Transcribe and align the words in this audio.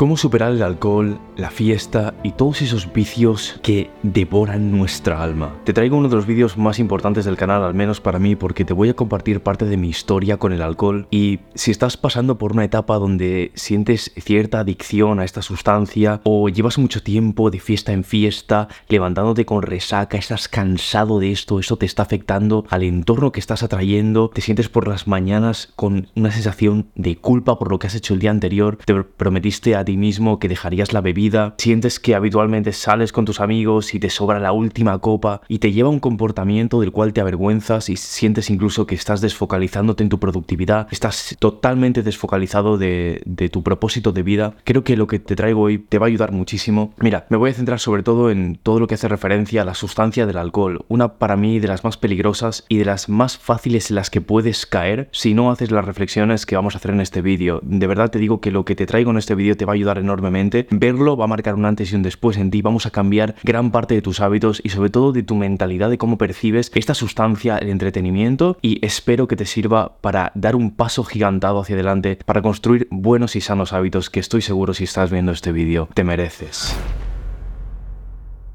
Cómo 0.00 0.16
superar 0.16 0.52
el 0.52 0.62
alcohol, 0.62 1.20
la 1.36 1.50
fiesta 1.50 2.14
y 2.22 2.32
todos 2.32 2.62
esos 2.62 2.90
vicios 2.90 3.60
que 3.62 3.90
devoran 4.02 4.72
nuestra 4.72 5.22
alma. 5.22 5.54
Te 5.64 5.74
traigo 5.74 5.98
uno 5.98 6.08
de 6.08 6.16
los 6.16 6.24
vídeos 6.24 6.56
más 6.56 6.78
importantes 6.78 7.26
del 7.26 7.36
canal, 7.36 7.62
al 7.62 7.74
menos 7.74 8.00
para 8.00 8.18
mí, 8.18 8.34
porque 8.34 8.64
te 8.64 8.72
voy 8.72 8.88
a 8.88 8.94
compartir 8.94 9.42
parte 9.42 9.66
de 9.66 9.76
mi 9.76 9.90
historia 9.90 10.38
con 10.38 10.54
el 10.54 10.62
alcohol 10.62 11.06
y 11.10 11.40
si 11.54 11.70
estás 11.70 11.98
pasando 11.98 12.38
por 12.38 12.52
una 12.52 12.64
etapa 12.64 12.96
donde 12.96 13.52
sientes 13.54 14.10
cierta 14.16 14.60
adicción 14.60 15.20
a 15.20 15.24
esta 15.24 15.42
sustancia 15.42 16.22
o 16.24 16.48
llevas 16.48 16.78
mucho 16.78 17.02
tiempo 17.02 17.50
de 17.50 17.60
fiesta 17.60 17.92
en 17.92 18.02
fiesta, 18.02 18.68
levantándote 18.88 19.44
con 19.44 19.60
resaca, 19.60 20.16
estás 20.16 20.48
cansado 20.48 21.18
de 21.18 21.30
esto, 21.30 21.60
esto 21.60 21.76
te 21.76 21.84
está 21.84 22.04
afectando 22.04 22.64
al 22.70 22.84
entorno 22.84 23.32
que 23.32 23.40
estás 23.40 23.62
atrayendo, 23.62 24.30
te 24.30 24.40
sientes 24.40 24.70
por 24.70 24.88
las 24.88 25.06
mañanas 25.06 25.74
con 25.76 26.08
una 26.16 26.30
sensación 26.30 26.88
de 26.94 27.16
culpa 27.16 27.58
por 27.58 27.70
lo 27.70 27.78
que 27.78 27.88
has 27.88 27.94
hecho 27.94 28.14
el 28.14 28.20
día 28.20 28.30
anterior, 28.30 28.78
te 28.82 28.94
prometiste 28.94 29.76
a 29.76 29.89
ti 29.90 29.96
mismo 29.96 30.38
que 30.38 30.48
dejarías 30.48 30.92
la 30.92 31.00
bebida, 31.00 31.54
sientes 31.58 31.98
que 31.98 32.14
habitualmente 32.14 32.72
sales 32.72 33.12
con 33.12 33.24
tus 33.24 33.40
amigos 33.40 33.94
y 33.94 34.00
te 34.00 34.10
sobra 34.10 34.38
la 34.38 34.52
última 34.52 34.98
copa 34.98 35.42
y 35.48 35.58
te 35.58 35.72
lleva 35.72 35.88
un 35.88 36.00
comportamiento 36.00 36.80
del 36.80 36.92
cual 36.92 37.12
te 37.12 37.20
avergüenzas 37.20 37.88
y 37.88 37.96
sientes 37.96 38.50
incluso 38.50 38.86
que 38.86 38.94
estás 38.94 39.20
desfocalizándote 39.20 40.02
en 40.02 40.08
tu 40.08 40.20
productividad, 40.20 40.86
estás 40.90 41.36
totalmente 41.38 42.02
desfocalizado 42.02 42.78
de, 42.78 43.22
de 43.26 43.48
tu 43.48 43.62
propósito 43.62 44.12
de 44.12 44.22
vida, 44.22 44.54
creo 44.64 44.84
que 44.84 44.96
lo 44.96 45.06
que 45.06 45.18
te 45.18 45.36
traigo 45.36 45.62
hoy 45.62 45.78
te 45.78 45.98
va 45.98 46.06
a 46.06 46.08
ayudar 46.08 46.32
muchísimo. 46.32 46.94
Mira, 46.98 47.26
me 47.28 47.36
voy 47.36 47.50
a 47.50 47.54
centrar 47.54 47.80
sobre 47.80 48.02
todo 48.02 48.30
en 48.30 48.58
todo 48.62 48.78
lo 48.78 48.86
que 48.86 48.94
hace 48.94 49.08
referencia 49.08 49.62
a 49.62 49.64
la 49.64 49.74
sustancia 49.74 50.26
del 50.26 50.38
alcohol, 50.38 50.84
una 50.88 51.14
para 51.14 51.36
mí 51.36 51.58
de 51.58 51.68
las 51.68 51.84
más 51.84 51.96
peligrosas 51.96 52.64
y 52.68 52.78
de 52.78 52.84
las 52.84 53.08
más 53.08 53.38
fáciles 53.38 53.90
en 53.90 53.96
las 53.96 54.10
que 54.10 54.20
puedes 54.20 54.66
caer 54.66 55.08
si 55.12 55.34
no 55.34 55.50
haces 55.50 55.70
las 55.70 55.84
reflexiones 55.84 56.46
que 56.46 56.56
vamos 56.56 56.74
a 56.74 56.78
hacer 56.78 56.92
en 56.92 57.00
este 57.00 57.22
vídeo. 57.22 57.60
De 57.62 57.86
verdad 57.86 58.10
te 58.10 58.18
digo 58.18 58.40
que 58.40 58.50
lo 58.50 58.64
que 58.64 58.76
te 58.76 58.86
traigo 58.86 59.10
en 59.10 59.18
este 59.18 59.34
vídeo 59.34 59.56
te 59.56 59.64
va 59.64 59.72
a 59.72 59.76
ayudar 59.80 59.98
enormemente. 59.98 60.66
Verlo 60.70 61.16
va 61.16 61.24
a 61.24 61.28
marcar 61.28 61.54
un 61.54 61.64
antes 61.64 61.92
y 61.92 61.96
un 61.96 62.02
después 62.02 62.36
en 62.36 62.50
ti. 62.50 62.62
Vamos 62.62 62.86
a 62.86 62.90
cambiar 62.90 63.34
gran 63.42 63.70
parte 63.70 63.94
de 63.94 64.02
tus 64.02 64.20
hábitos 64.20 64.60
y 64.62 64.68
sobre 64.68 64.90
todo 64.90 65.12
de 65.12 65.22
tu 65.22 65.34
mentalidad, 65.34 65.90
de 65.90 65.98
cómo 65.98 66.18
percibes 66.18 66.70
esta 66.74 66.94
sustancia, 66.94 67.58
el 67.58 67.68
entretenimiento 67.68 68.56
y 68.62 68.84
espero 68.84 69.28
que 69.28 69.36
te 69.36 69.46
sirva 69.46 69.96
para 70.00 70.32
dar 70.34 70.56
un 70.56 70.70
paso 70.70 71.04
gigantado 71.04 71.60
hacia 71.60 71.74
adelante, 71.74 72.18
para 72.24 72.42
construir 72.42 72.86
buenos 72.90 73.36
y 73.36 73.40
sanos 73.40 73.72
hábitos 73.72 74.10
que 74.10 74.20
estoy 74.20 74.42
seguro 74.42 74.74
si 74.74 74.84
estás 74.84 75.10
viendo 75.10 75.32
este 75.32 75.52
vídeo 75.52 75.88
te 75.94 76.04
mereces. 76.04 76.76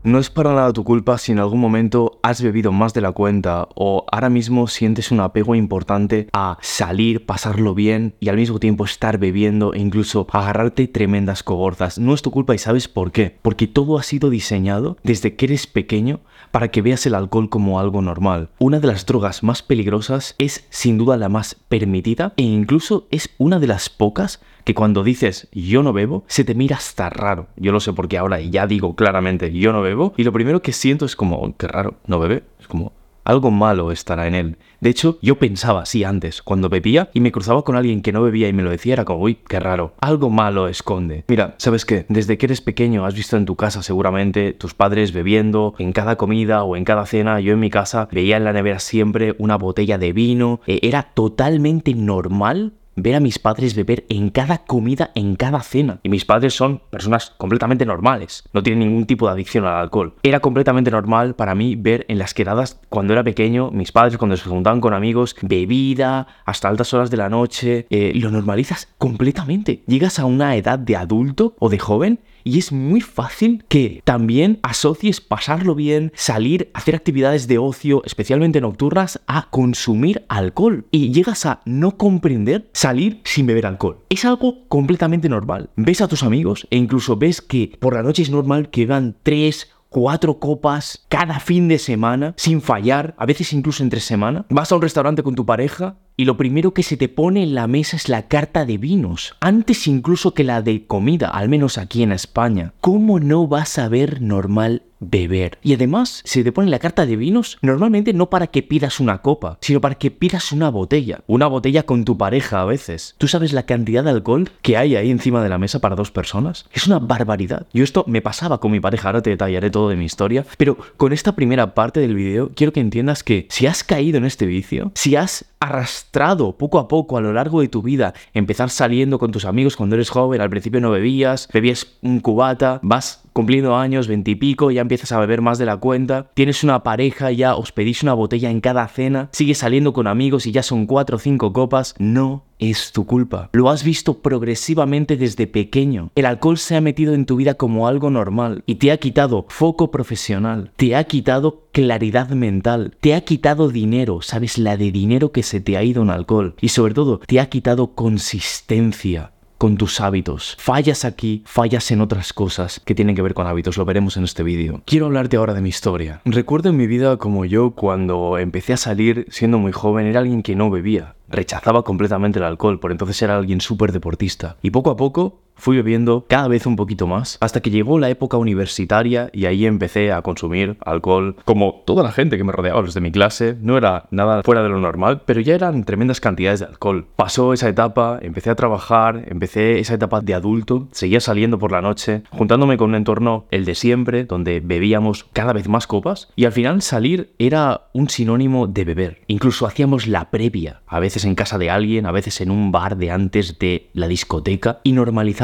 No 0.05 0.19
es 0.19 0.29
para 0.29 0.53
nada 0.53 0.71
tu 0.71 0.83
culpa 0.83 1.17
si 1.17 1.31
en 1.31 1.39
algún 1.39 1.59
momento 1.59 2.19
has 2.21 2.39
bebido 2.39 2.71
más 2.71 2.93
de 2.93 3.01
la 3.01 3.11
cuenta 3.11 3.67
o 3.73 4.05
ahora 4.11 4.29
mismo 4.29 4.67
sientes 4.67 5.09
un 5.09 5.19
apego 5.19 5.55
importante 5.55 6.27
a 6.31 6.59
salir, 6.61 7.25
pasarlo 7.25 7.73
bien 7.73 8.13
y 8.19 8.29
al 8.29 8.35
mismo 8.35 8.59
tiempo 8.59 8.85
estar 8.85 9.17
bebiendo 9.17 9.73
e 9.73 9.79
incluso 9.79 10.27
agarrarte 10.31 10.87
tremendas 10.87 11.41
cogorzas. 11.41 11.97
No 11.97 12.13
es 12.13 12.21
tu 12.21 12.29
culpa 12.29 12.53
y 12.53 12.59
sabes 12.59 12.87
por 12.87 13.11
qué. 13.11 13.39
Porque 13.41 13.65
todo 13.65 13.97
ha 13.97 14.03
sido 14.03 14.29
diseñado 14.29 14.95
desde 15.01 15.35
que 15.35 15.45
eres 15.45 15.65
pequeño 15.65 16.19
para 16.51 16.69
que 16.69 16.81
veas 16.81 17.05
el 17.05 17.15
alcohol 17.15 17.49
como 17.49 17.79
algo 17.79 18.01
normal. 18.01 18.49
Una 18.59 18.79
de 18.79 18.87
las 18.87 19.05
drogas 19.05 19.43
más 19.43 19.61
peligrosas 19.61 20.35
es 20.37 20.65
sin 20.69 20.97
duda 20.97 21.17
la 21.17 21.29
más 21.29 21.55
permitida 21.67 22.33
e 22.37 22.43
incluso 22.43 23.07
es 23.11 23.29
una 23.37 23.59
de 23.59 23.67
las 23.67 23.89
pocas 23.89 24.41
que 24.63 24.73
cuando 24.73 25.03
dices 25.03 25.47
yo 25.51 25.83
no 25.83 25.93
bebo, 25.93 26.23
se 26.27 26.43
te 26.43 26.55
mira 26.55 26.77
hasta 26.77 27.09
raro. 27.09 27.47
Yo 27.55 27.71
lo 27.71 27.79
sé 27.79 27.93
porque 27.93 28.17
ahora 28.17 28.41
ya 28.41 28.67
digo 28.67 28.95
claramente 28.95 29.51
yo 29.53 29.71
no 29.71 29.81
bebo 29.81 30.13
y 30.17 30.23
lo 30.23 30.33
primero 30.33 30.61
que 30.61 30.73
siento 30.73 31.05
es 31.05 31.15
como, 31.15 31.55
qué 31.57 31.67
raro, 31.67 31.95
no 32.07 32.19
bebe. 32.19 32.43
Es 32.59 32.67
como, 32.67 32.91
algo 33.25 33.51
malo 33.51 33.91
estará 33.91 34.27
en 34.27 34.35
él. 34.35 34.57
De 34.79 34.89
hecho, 34.89 35.17
yo 35.21 35.37
pensaba 35.37 35.81
así 35.81 36.03
antes, 36.03 36.41
cuando 36.41 36.69
bebía 36.69 37.09
y 37.13 37.19
me 37.19 37.31
cruzaba 37.31 37.63
con 37.63 37.75
alguien 37.75 38.01
que 38.01 38.11
no 38.11 38.21
bebía 38.21 38.47
y 38.47 38.53
me 38.53 38.63
lo 38.63 38.69
decía, 38.69 38.93
era 38.93 39.05
como, 39.05 39.19
uy, 39.19 39.39
qué 39.47 39.59
raro, 39.59 39.93
algo 39.99 40.29
malo 40.29 40.67
esconde. 40.67 41.25
Mira, 41.27 41.55
¿sabes 41.57 41.85
qué? 41.85 42.05
Desde 42.07 42.37
que 42.37 42.45
eres 42.45 42.61
pequeño 42.61 43.05
has 43.05 43.15
visto 43.15 43.35
en 43.35 43.45
tu 43.45 43.55
casa 43.55 43.83
seguramente 43.83 44.53
tus 44.53 44.73
padres 44.73 45.11
bebiendo 45.11 45.73
en 45.79 45.91
cada 45.91 46.15
comida 46.15 46.63
o 46.63 46.75
en 46.75 46.85
cada 46.85 47.05
cena. 47.05 47.39
Yo 47.39 47.53
en 47.53 47.59
mi 47.59 47.69
casa 47.69 48.07
veía 48.11 48.37
en 48.37 48.43
la 48.43 48.53
nevera 48.53 48.79
siempre 48.79 49.35
una 49.39 49.57
botella 49.57 49.97
de 49.97 50.13
vino. 50.13 50.61
Eh, 50.67 50.79
era 50.83 51.03
totalmente 51.13 51.93
normal 51.95 52.73
ver 52.95 53.15
a 53.15 53.19
mis 53.19 53.39
padres 53.39 53.75
beber 53.75 54.05
en 54.09 54.29
cada 54.29 54.59
comida, 54.59 55.11
en 55.15 55.35
cada 55.35 55.61
cena. 55.61 55.99
Y 56.03 56.09
mis 56.09 56.25
padres 56.25 56.53
son 56.53 56.81
personas 56.89 57.33
completamente 57.37 57.85
normales, 57.85 58.43
no 58.53 58.63
tienen 58.63 58.87
ningún 58.87 59.05
tipo 59.05 59.25
de 59.27 59.33
adicción 59.33 59.65
al 59.65 59.75
alcohol. 59.75 60.15
Era 60.23 60.39
completamente 60.39 60.91
normal 60.91 61.35
para 61.35 61.55
mí 61.55 61.75
ver 61.75 62.05
en 62.07 62.17
las 62.17 62.33
quedadas 62.33 62.79
cuando 62.89 63.13
era 63.13 63.23
pequeño, 63.23 63.71
mis 63.71 63.91
padres 63.91 64.17
cuando 64.17 64.37
se 64.37 64.49
juntaban 64.49 64.81
con 64.81 64.93
amigos, 64.93 65.35
bebida 65.41 66.27
hasta 66.45 66.69
altas 66.69 66.93
horas 66.93 67.09
de 67.09 67.17
la 67.17 67.29
noche. 67.29 67.87
Eh, 67.89 68.13
lo 68.15 68.31
normalizas 68.31 68.93
completamente. 68.97 69.83
Llegas 69.87 70.19
a 70.19 70.25
una 70.25 70.55
edad 70.55 70.79
de 70.79 70.95
adulto 70.95 71.55
o 71.59 71.69
de 71.69 71.79
joven 71.79 72.19
y 72.45 72.59
es 72.59 72.71
muy 72.71 73.01
fácil 73.01 73.65
que 73.67 74.01
también 74.05 74.59
asocies 74.61 75.19
pasarlo 75.19 75.73
bien, 75.73 76.13
salir, 76.15 76.69
hacer 76.75 76.95
actividades 76.95 77.47
de 77.47 77.57
ocio, 77.57 78.03
especialmente 78.05 78.61
nocturnas, 78.61 79.19
a 79.25 79.49
consumir 79.49 80.23
alcohol. 80.29 80.85
Y 80.91 81.11
llegas 81.11 81.47
a 81.47 81.61
no 81.65 81.97
comprender 81.97 82.69
salir 82.71 83.19
sin 83.23 83.47
beber 83.47 83.65
alcohol. 83.65 83.97
Es 84.09 84.25
algo 84.25 84.67
completamente 84.67 85.27
normal. 85.27 85.71
Ves 85.75 86.01
a 86.01 86.07
tus 86.07 86.21
amigos 86.21 86.67
e 86.69 86.77
incluso 86.77 87.17
ves 87.17 87.41
que 87.41 87.75
por 87.79 87.95
la 87.95 88.03
noche 88.03 88.21
es 88.21 88.29
normal 88.29 88.69
que 88.69 88.85
van 88.85 89.15
tres, 89.23 89.71
cuatro 89.95 90.39
copas 90.39 91.05
cada 91.07 91.39
fin 91.39 91.69
de 91.69 91.79
semana, 91.79 92.33
sin 92.35 92.61
fallar, 92.61 93.15
a 93.17 93.25
veces 93.25 93.53
incluso 93.53 93.81
entre 93.81 94.01
semana. 94.01 94.45
Vas 94.49 94.69
a 94.69 94.75
un 94.75 94.81
restaurante 94.81 95.23
con 95.23 95.35
tu 95.35 95.45
pareja 95.45 95.95
y 96.17 96.25
lo 96.25 96.35
primero 96.35 96.73
que 96.73 96.83
se 96.83 96.97
te 96.97 97.07
pone 97.07 97.43
en 97.43 97.55
la 97.55 97.67
mesa 97.67 97.95
es 97.95 98.09
la 98.09 98.27
carta 98.27 98.65
de 98.65 98.77
vinos, 98.77 99.37
antes 99.39 99.87
incluso 99.87 100.33
que 100.33 100.43
la 100.43 100.61
de 100.61 100.85
comida, 100.85 101.29
al 101.29 101.47
menos 101.47 101.77
aquí 101.77 102.03
en 102.03 102.11
España. 102.11 102.73
¿Cómo 102.81 103.21
no 103.21 103.47
vas 103.47 103.79
a 103.79 103.87
ver 103.87 104.21
normal 104.21 104.83
beber? 105.09 105.57
Y 105.61 105.73
además, 105.73 106.21
si 106.25 106.43
te 106.43 106.51
pone 106.51 106.69
la 106.69 106.79
carta 106.79 107.05
de 107.05 107.15
vinos, 107.15 107.57
normalmente 107.61 108.13
no 108.13 108.29
para 108.29 108.47
que 108.47 108.63
pidas 108.63 108.99
una 108.99 109.21
copa, 109.21 109.57
sino 109.61 109.81
para 109.81 109.95
que 109.95 110.11
pidas 110.11 110.51
una 110.51 110.69
botella. 110.69 111.21
Una 111.27 111.47
botella 111.47 111.83
con 111.83 112.05
tu 112.05 112.17
pareja 112.17 112.61
a 112.61 112.65
veces. 112.65 113.15
¿Tú 113.17 113.27
sabes 113.27 113.53
la 113.53 113.65
cantidad 113.65 114.03
de 114.03 114.11
alcohol 114.11 114.49
que 114.61 114.77
hay 114.77 114.95
ahí 114.95 115.11
encima 115.11 115.43
de 115.43 115.49
la 115.49 115.57
mesa 115.57 115.79
para 115.79 115.95
dos 115.95 116.11
personas? 116.11 116.65
Es 116.73 116.87
una 116.87 116.99
barbaridad. 116.99 117.67
Yo 117.73 117.83
esto 117.83 118.03
me 118.07 118.21
pasaba 118.21 118.59
con 118.59 118.71
mi 118.71 118.79
pareja, 118.79 119.09
ahora 119.09 119.21
te 119.21 119.29
detallaré 119.29 119.69
todo 119.69 119.89
de 119.89 119.95
mi 119.95 120.05
historia, 120.05 120.45
pero 120.57 120.77
con 120.97 121.13
esta 121.13 121.35
primera 121.35 121.73
parte 121.73 121.99
del 121.99 122.15
video 122.15 122.51
quiero 122.55 122.73
que 122.73 122.79
entiendas 122.79 123.23
que 123.23 123.47
si 123.49 123.67
has 123.67 123.83
caído 123.83 124.17
en 124.17 124.25
este 124.25 124.45
vicio, 124.45 124.91
si 124.95 125.15
has 125.15 125.45
arrastrado 125.59 126.57
poco 126.57 126.79
a 126.79 126.87
poco 126.87 127.17
a 127.17 127.21
lo 127.21 127.33
largo 127.33 127.61
de 127.61 127.67
tu 127.67 127.81
vida, 127.81 128.13
empezar 128.33 128.69
saliendo 128.69 129.17
con 129.19 129.31
tus 129.31 129.45
amigos 129.45 129.75
cuando 129.75 129.95
eres 129.95 130.09
joven, 130.09 130.41
al 130.41 130.49
principio 130.49 130.79
no 130.79 130.91
bebías, 130.91 131.49
bebías 131.51 131.87
un 132.01 132.19
cubata, 132.19 132.79
vas 132.83 133.21
cumpliendo 133.33 133.75
años, 133.75 134.07
veintipico, 134.07 134.71
ya 134.71 134.79
empiezas 134.79 134.94
a 135.11 135.19
beber 135.19 135.41
más 135.41 135.57
de 135.57 135.65
la 135.65 135.77
cuenta, 135.77 136.31
tienes 136.33 136.63
una 136.63 136.83
pareja, 136.83 137.31
ya 137.31 137.55
os 137.55 137.71
pedís 137.71 138.03
una 138.03 138.13
botella 138.13 138.49
en 138.49 138.61
cada 138.61 138.87
cena, 138.87 139.29
sigues 139.31 139.59
saliendo 139.59 139.93
con 139.93 140.07
amigos 140.07 140.45
y 140.45 140.51
ya 140.51 140.63
son 140.63 140.85
cuatro 140.85 141.17
o 141.17 141.19
cinco 141.19 141.53
copas, 141.53 141.95
no 141.97 142.43
es 142.59 142.91
tu 142.91 143.05
culpa. 143.05 143.49
Lo 143.53 143.69
has 143.69 143.83
visto 143.83 144.19
progresivamente 144.19 145.17
desde 145.17 145.47
pequeño. 145.47 146.11
El 146.15 146.25
alcohol 146.25 146.57
se 146.57 146.75
ha 146.75 146.81
metido 146.81 147.13
en 147.13 147.25
tu 147.25 147.35
vida 147.35 147.55
como 147.55 147.87
algo 147.87 148.09
normal 148.09 148.63
y 148.65 148.75
te 148.75 148.91
ha 148.91 148.97
quitado 148.97 149.45
foco 149.49 149.91
profesional, 149.91 150.71
te 150.75 150.95
ha 150.95 151.03
quitado 151.03 151.67
claridad 151.71 152.29
mental, 152.29 152.95
te 153.01 153.13
ha 153.13 153.21
quitado 153.21 153.69
dinero, 153.69 154.21
sabes 154.21 154.57
la 154.57 154.77
de 154.77 154.91
dinero 154.91 155.31
que 155.31 155.43
se 155.43 155.59
te 155.59 155.77
ha 155.77 155.83
ido 155.83 156.03
en 156.03 156.09
alcohol 156.09 156.55
y 156.61 156.69
sobre 156.69 156.93
todo 156.93 157.19
te 157.19 157.39
ha 157.39 157.49
quitado 157.49 157.93
consistencia 157.93 159.31
con 159.65 159.77
tus 159.77 159.99
hábitos. 159.99 160.55
Fallas 160.59 161.05
aquí, 161.05 161.41
fallas 161.43 161.89
en 161.89 161.99
otras 161.99 162.33
cosas 162.33 162.79
que 162.85 162.93
tienen 162.93 163.15
que 163.15 163.23
ver 163.23 163.33
con 163.33 163.47
hábitos, 163.47 163.77
lo 163.77 163.83
veremos 163.83 164.15
en 164.15 164.23
este 164.23 164.43
vídeo. 164.43 164.83
Quiero 164.85 165.07
hablarte 165.07 165.37
ahora 165.37 165.55
de 165.55 165.61
mi 165.61 165.69
historia. 165.69 166.21
Recuerdo 166.23 166.69
en 166.69 166.77
mi 166.77 166.85
vida 166.85 167.17
como 167.17 167.45
yo 167.45 167.71
cuando 167.71 168.37
empecé 168.37 168.73
a 168.73 168.77
salir 168.77 169.25
siendo 169.31 169.57
muy 169.57 169.71
joven 169.71 170.05
era 170.05 170.19
alguien 170.19 170.43
que 170.43 170.55
no 170.55 170.69
bebía. 170.69 171.15
Rechazaba 171.29 171.81
completamente 171.81 172.37
el 172.37 172.45
alcohol, 172.45 172.79
por 172.79 172.91
entonces 172.91 173.19
era 173.23 173.37
alguien 173.37 173.59
súper 173.59 173.91
deportista. 173.91 174.57
Y 174.61 174.69
poco 174.69 174.91
a 174.91 174.97
poco 174.97 175.41
fui 175.55 175.77
bebiendo 175.77 176.25
cada 176.27 176.47
vez 176.47 176.65
un 176.65 176.75
poquito 176.75 177.07
más, 177.07 177.37
hasta 177.41 177.61
que 177.61 177.69
llegó 177.69 177.99
la 177.99 178.09
época 178.09 178.37
universitaria 178.37 179.29
y 179.33 179.45
ahí 179.45 179.65
empecé 179.65 180.11
a 180.11 180.21
consumir 180.21 180.77
alcohol, 180.81 181.35
como 181.45 181.83
toda 181.85 182.03
la 182.03 182.11
gente 182.11 182.37
que 182.37 182.43
me 182.43 182.51
rodeaba, 182.51 182.81
los 182.81 182.93
de 182.93 183.01
mi 183.01 183.11
clase, 183.11 183.57
no 183.61 183.77
era 183.77 184.05
nada 184.11 184.43
fuera 184.43 184.63
de 184.63 184.69
lo 184.69 184.79
normal, 184.79 185.21
pero 185.25 185.41
ya 185.41 185.55
eran 185.55 185.83
tremendas 185.83 186.19
cantidades 186.19 186.59
de 186.59 186.67
alcohol. 186.67 187.05
Pasó 187.15 187.53
esa 187.53 187.69
etapa, 187.69 188.19
empecé 188.21 188.49
a 188.49 188.55
trabajar, 188.55 189.23
empecé 189.27 189.79
esa 189.79 189.95
etapa 189.95 190.21
de 190.21 190.33
adulto, 190.33 190.87
seguía 190.91 191.19
saliendo 191.19 191.59
por 191.59 191.71
la 191.71 191.81
noche, 191.81 192.23
juntándome 192.31 192.77
con 192.77 192.89
un 192.89 192.95
entorno, 192.95 193.45
el 193.51 193.65
de 193.65 193.75
siempre, 193.75 194.25
donde 194.25 194.59
bebíamos 194.59 195.25
cada 195.33 195.53
vez 195.53 195.67
más 195.67 195.87
copas, 195.87 196.29
y 196.35 196.45
al 196.45 196.51
final 196.51 196.81
salir 196.81 197.33
era 197.39 197.87
un 197.93 198.09
sinónimo 198.09 198.67
de 198.67 198.85
beber. 198.85 199.21
Incluso 199.27 199.65
hacíamos 199.65 200.07
la 200.07 200.29
previa, 200.31 200.81
a 200.87 200.99
veces 200.99 201.25
en 201.25 201.35
casa 201.35 201.57
de 201.57 201.69
alguien, 201.69 202.05
a 202.05 202.11
veces 202.11 202.41
en 202.41 202.51
un 202.51 202.71
bar 202.71 202.97
de 202.97 203.11
antes 203.11 203.59
de 203.59 203.89
la 203.93 204.07
discoteca, 204.07 204.79
y 204.83 204.93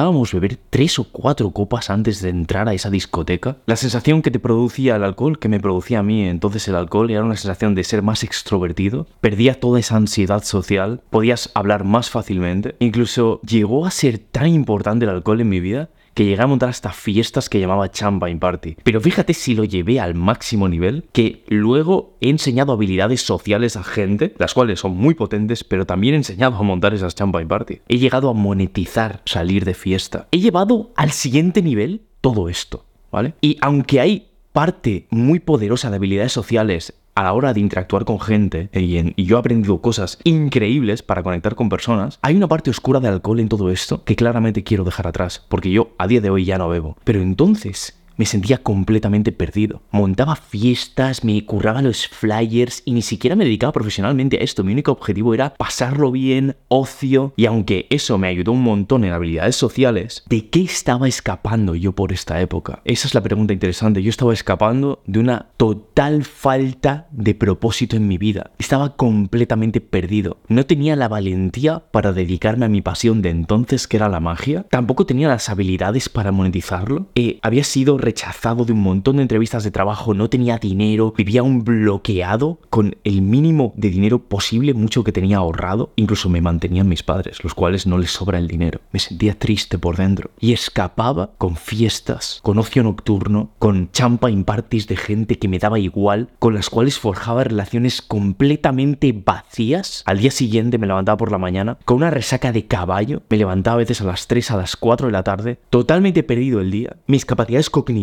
normalizábamos 0.01 0.33
beber 0.33 0.57
tres 0.69 0.97
o 0.99 1.03
cuatro 1.03 1.51
copas 1.51 1.89
antes 1.89 2.21
de 2.21 2.29
entrar 2.29 2.67
a 2.67 2.73
esa 2.73 2.89
discoteca. 2.89 3.57
La 3.65 3.75
sensación 3.75 4.21
que 4.21 4.31
te 4.31 4.39
producía 4.39 4.95
el 4.95 5.03
alcohol, 5.03 5.37
que 5.37 5.49
me 5.49 5.59
producía 5.59 5.99
a 5.99 6.03
mí 6.03 6.23
entonces 6.27 6.67
el 6.67 6.75
alcohol, 6.75 7.11
era 7.11 7.23
una 7.23 7.35
sensación 7.35 7.75
de 7.75 7.83
ser 7.83 8.01
más 8.01 8.23
extrovertido, 8.23 9.07
perdía 9.19 9.59
toda 9.59 9.79
esa 9.79 9.97
ansiedad 9.97 10.43
social, 10.43 11.01
podías 11.09 11.51
hablar 11.53 11.83
más 11.83 12.09
fácilmente, 12.09 12.75
incluso 12.79 13.41
llegó 13.41 13.85
a 13.85 13.91
ser 13.91 14.17
tan 14.17 14.47
importante 14.47 15.05
el 15.05 15.11
alcohol 15.11 15.41
en 15.41 15.49
mi 15.49 15.59
vida 15.59 15.89
que 16.13 16.25
llegué 16.25 16.41
a 16.41 16.47
montar 16.47 16.69
hasta 16.69 16.91
fiestas 16.91 17.49
que 17.49 17.59
llamaba 17.59 17.91
Champagne 17.91 18.39
Party. 18.39 18.77
Pero 18.83 19.01
fíjate 19.01 19.33
si 19.33 19.55
lo 19.55 19.63
llevé 19.63 19.99
al 19.99 20.15
máximo 20.15 20.67
nivel, 20.69 21.05
que 21.11 21.43
luego 21.47 22.17
he 22.21 22.29
enseñado 22.29 22.73
habilidades 22.73 23.21
sociales 23.21 23.75
a 23.75 23.83
gente, 23.83 24.33
las 24.37 24.53
cuales 24.53 24.79
son 24.79 24.95
muy 24.95 25.13
potentes, 25.13 25.63
pero 25.63 25.85
también 25.85 26.13
he 26.13 26.17
enseñado 26.17 26.57
a 26.57 26.63
montar 26.63 26.93
esas 26.93 27.15
Champagne 27.15 27.47
Party. 27.47 27.81
He 27.87 27.97
llegado 27.97 28.29
a 28.29 28.33
monetizar 28.33 29.21
salir 29.25 29.65
de 29.65 29.73
fiesta. 29.73 30.27
He 30.31 30.39
llevado 30.39 30.91
al 30.95 31.11
siguiente 31.11 31.61
nivel 31.61 32.01
todo 32.21 32.49
esto, 32.49 32.85
¿vale? 33.11 33.33
Y 33.41 33.57
aunque 33.61 33.99
hay 33.99 34.27
parte 34.51 35.07
muy 35.09 35.39
poderosa 35.39 35.89
de 35.89 35.95
habilidades 35.95 36.33
sociales 36.33 36.93
a 37.15 37.23
la 37.23 37.33
hora 37.33 37.53
de 37.53 37.59
interactuar 37.59 38.05
con 38.05 38.19
gente, 38.19 38.69
y, 38.73 39.23
yo 39.23 39.37
he 39.37 39.39
aprendido 39.39 39.81
cosas 39.81 40.19
increíbles 40.23 41.03
para 41.03 41.23
conectar 41.23 41.55
con 41.55 41.69
personas, 41.69 42.19
hay 42.21 42.35
una 42.35 42.47
parte 42.47 42.69
oscura 42.69 42.99
de 42.99 43.07
alcohol 43.07 43.39
en 43.39 43.49
todo 43.49 43.69
esto 43.69 44.03
que 44.03 44.15
claramente 44.15 44.63
quiero 44.63 44.83
dejar 44.83 45.07
atrás, 45.07 45.45
porque 45.49 45.71
yo 45.71 45.89
a 45.97 46.07
día 46.07 46.21
de 46.21 46.29
hoy 46.29 46.45
ya 46.45 46.57
no 46.57 46.69
bebo. 46.69 46.97
Pero 47.03 47.21
entonces, 47.21 48.00
me 48.21 48.27
sentía 48.27 48.59
completamente 48.59 49.31
perdido. 49.31 49.81
Montaba 49.89 50.35
fiestas, 50.35 51.23
me 51.23 51.43
curraba 51.43 51.81
los 51.81 52.07
flyers 52.07 52.83
y 52.85 52.91
ni 52.91 53.01
siquiera 53.01 53.35
me 53.35 53.45
dedicaba 53.45 53.73
profesionalmente 53.73 54.37
a 54.37 54.41
esto. 54.41 54.63
Mi 54.63 54.73
único 54.73 54.91
objetivo 54.91 55.33
era 55.33 55.55
pasarlo 55.55 56.11
bien, 56.11 56.55
ocio, 56.67 57.33
y 57.35 57.47
aunque 57.47 57.87
eso 57.89 58.19
me 58.19 58.27
ayudó 58.27 58.51
un 58.51 58.61
montón 58.61 59.05
en 59.05 59.13
habilidades 59.13 59.55
sociales, 59.55 60.23
¿de 60.29 60.51
qué 60.51 60.61
estaba 60.61 61.07
escapando 61.07 61.73
yo 61.73 61.93
por 61.93 62.13
esta 62.13 62.39
época? 62.39 62.83
Esa 62.85 63.07
es 63.07 63.15
la 63.15 63.23
pregunta 63.23 63.53
interesante. 63.53 64.03
Yo 64.03 64.11
estaba 64.11 64.33
escapando 64.33 65.01
de 65.07 65.17
una 65.17 65.47
total 65.57 66.23
falta 66.23 67.07
de 67.09 67.33
propósito 67.33 67.95
en 67.95 68.07
mi 68.07 68.19
vida. 68.19 68.51
Estaba 68.59 68.97
completamente 68.97 69.81
perdido. 69.81 70.37
No 70.47 70.67
tenía 70.67 70.95
la 70.95 71.07
valentía 71.07 71.79
para 71.89 72.13
dedicarme 72.13 72.65
a 72.65 72.69
mi 72.69 72.83
pasión 72.83 73.23
de 73.23 73.31
entonces, 73.31 73.87
que 73.87 73.97
era 73.97 74.09
la 74.09 74.19
magia. 74.19 74.67
Tampoco 74.69 75.07
tenía 75.07 75.27
las 75.27 75.49
habilidades 75.49 76.07
para 76.07 76.31
monetizarlo. 76.31 77.07
Eh, 77.15 77.39
había 77.41 77.63
sido 77.63 77.97
rechazado 78.11 78.65
de 78.65 78.73
un 78.73 78.81
montón 78.81 79.15
de 79.15 79.21
entrevistas 79.21 79.63
de 79.63 79.71
trabajo, 79.71 80.13
no 80.13 80.29
tenía 80.29 80.57
dinero, 80.57 81.13
vivía 81.15 81.43
un 81.43 81.63
bloqueado 81.63 82.59
con 82.69 82.97
el 83.05 83.21
mínimo 83.21 83.73
de 83.77 83.89
dinero 83.89 84.19
posible, 84.19 84.73
mucho 84.73 85.05
que 85.05 85.13
tenía 85.13 85.37
ahorrado. 85.37 85.93
Incluso 85.95 86.27
me 86.27 86.41
mantenían 86.41 86.89
mis 86.89 87.03
padres, 87.03 87.41
los 87.41 87.55
cuales 87.55 87.87
no 87.87 87.97
les 87.97 88.11
sobra 88.11 88.37
el 88.37 88.49
dinero. 88.49 88.81
Me 88.91 88.99
sentía 88.99 89.39
triste 89.39 89.79
por 89.79 89.95
dentro 89.95 90.31
y 90.41 90.51
escapaba 90.51 91.31
con 91.37 91.55
fiestas, 91.55 92.41
con 92.43 92.59
ocio 92.59 92.83
nocturno, 92.83 93.51
con 93.59 93.89
champagne 93.93 94.43
parties 94.43 94.87
de 94.87 94.97
gente 94.97 95.39
que 95.39 95.47
me 95.47 95.59
daba 95.59 95.79
igual, 95.79 96.27
con 96.37 96.53
las 96.53 96.69
cuales 96.69 96.99
forjaba 96.99 97.45
relaciones 97.45 98.01
completamente 98.01 99.13
vacías. 99.13 100.03
Al 100.05 100.19
día 100.19 100.31
siguiente 100.31 100.77
me 100.77 100.87
levantaba 100.87 101.15
por 101.15 101.31
la 101.31 101.37
mañana 101.37 101.77
con 101.85 101.97
una 101.97 102.09
resaca 102.09 102.51
de 102.51 102.67
caballo, 102.67 103.21
me 103.29 103.37
levantaba 103.37 103.75
a 103.75 103.77
veces 103.77 104.01
a 104.01 104.05
las 104.05 104.27
3, 104.27 104.51
a 104.51 104.57
las 104.57 104.75
4 104.75 105.07
de 105.07 105.13
la 105.13 105.23
tarde, 105.23 105.59
totalmente 105.69 106.23
perdido 106.23 106.59
el 106.59 106.71
día. 106.71 106.97
Mis 107.07 107.25
capacidades 107.25 107.69
cognitivas 107.69 108.00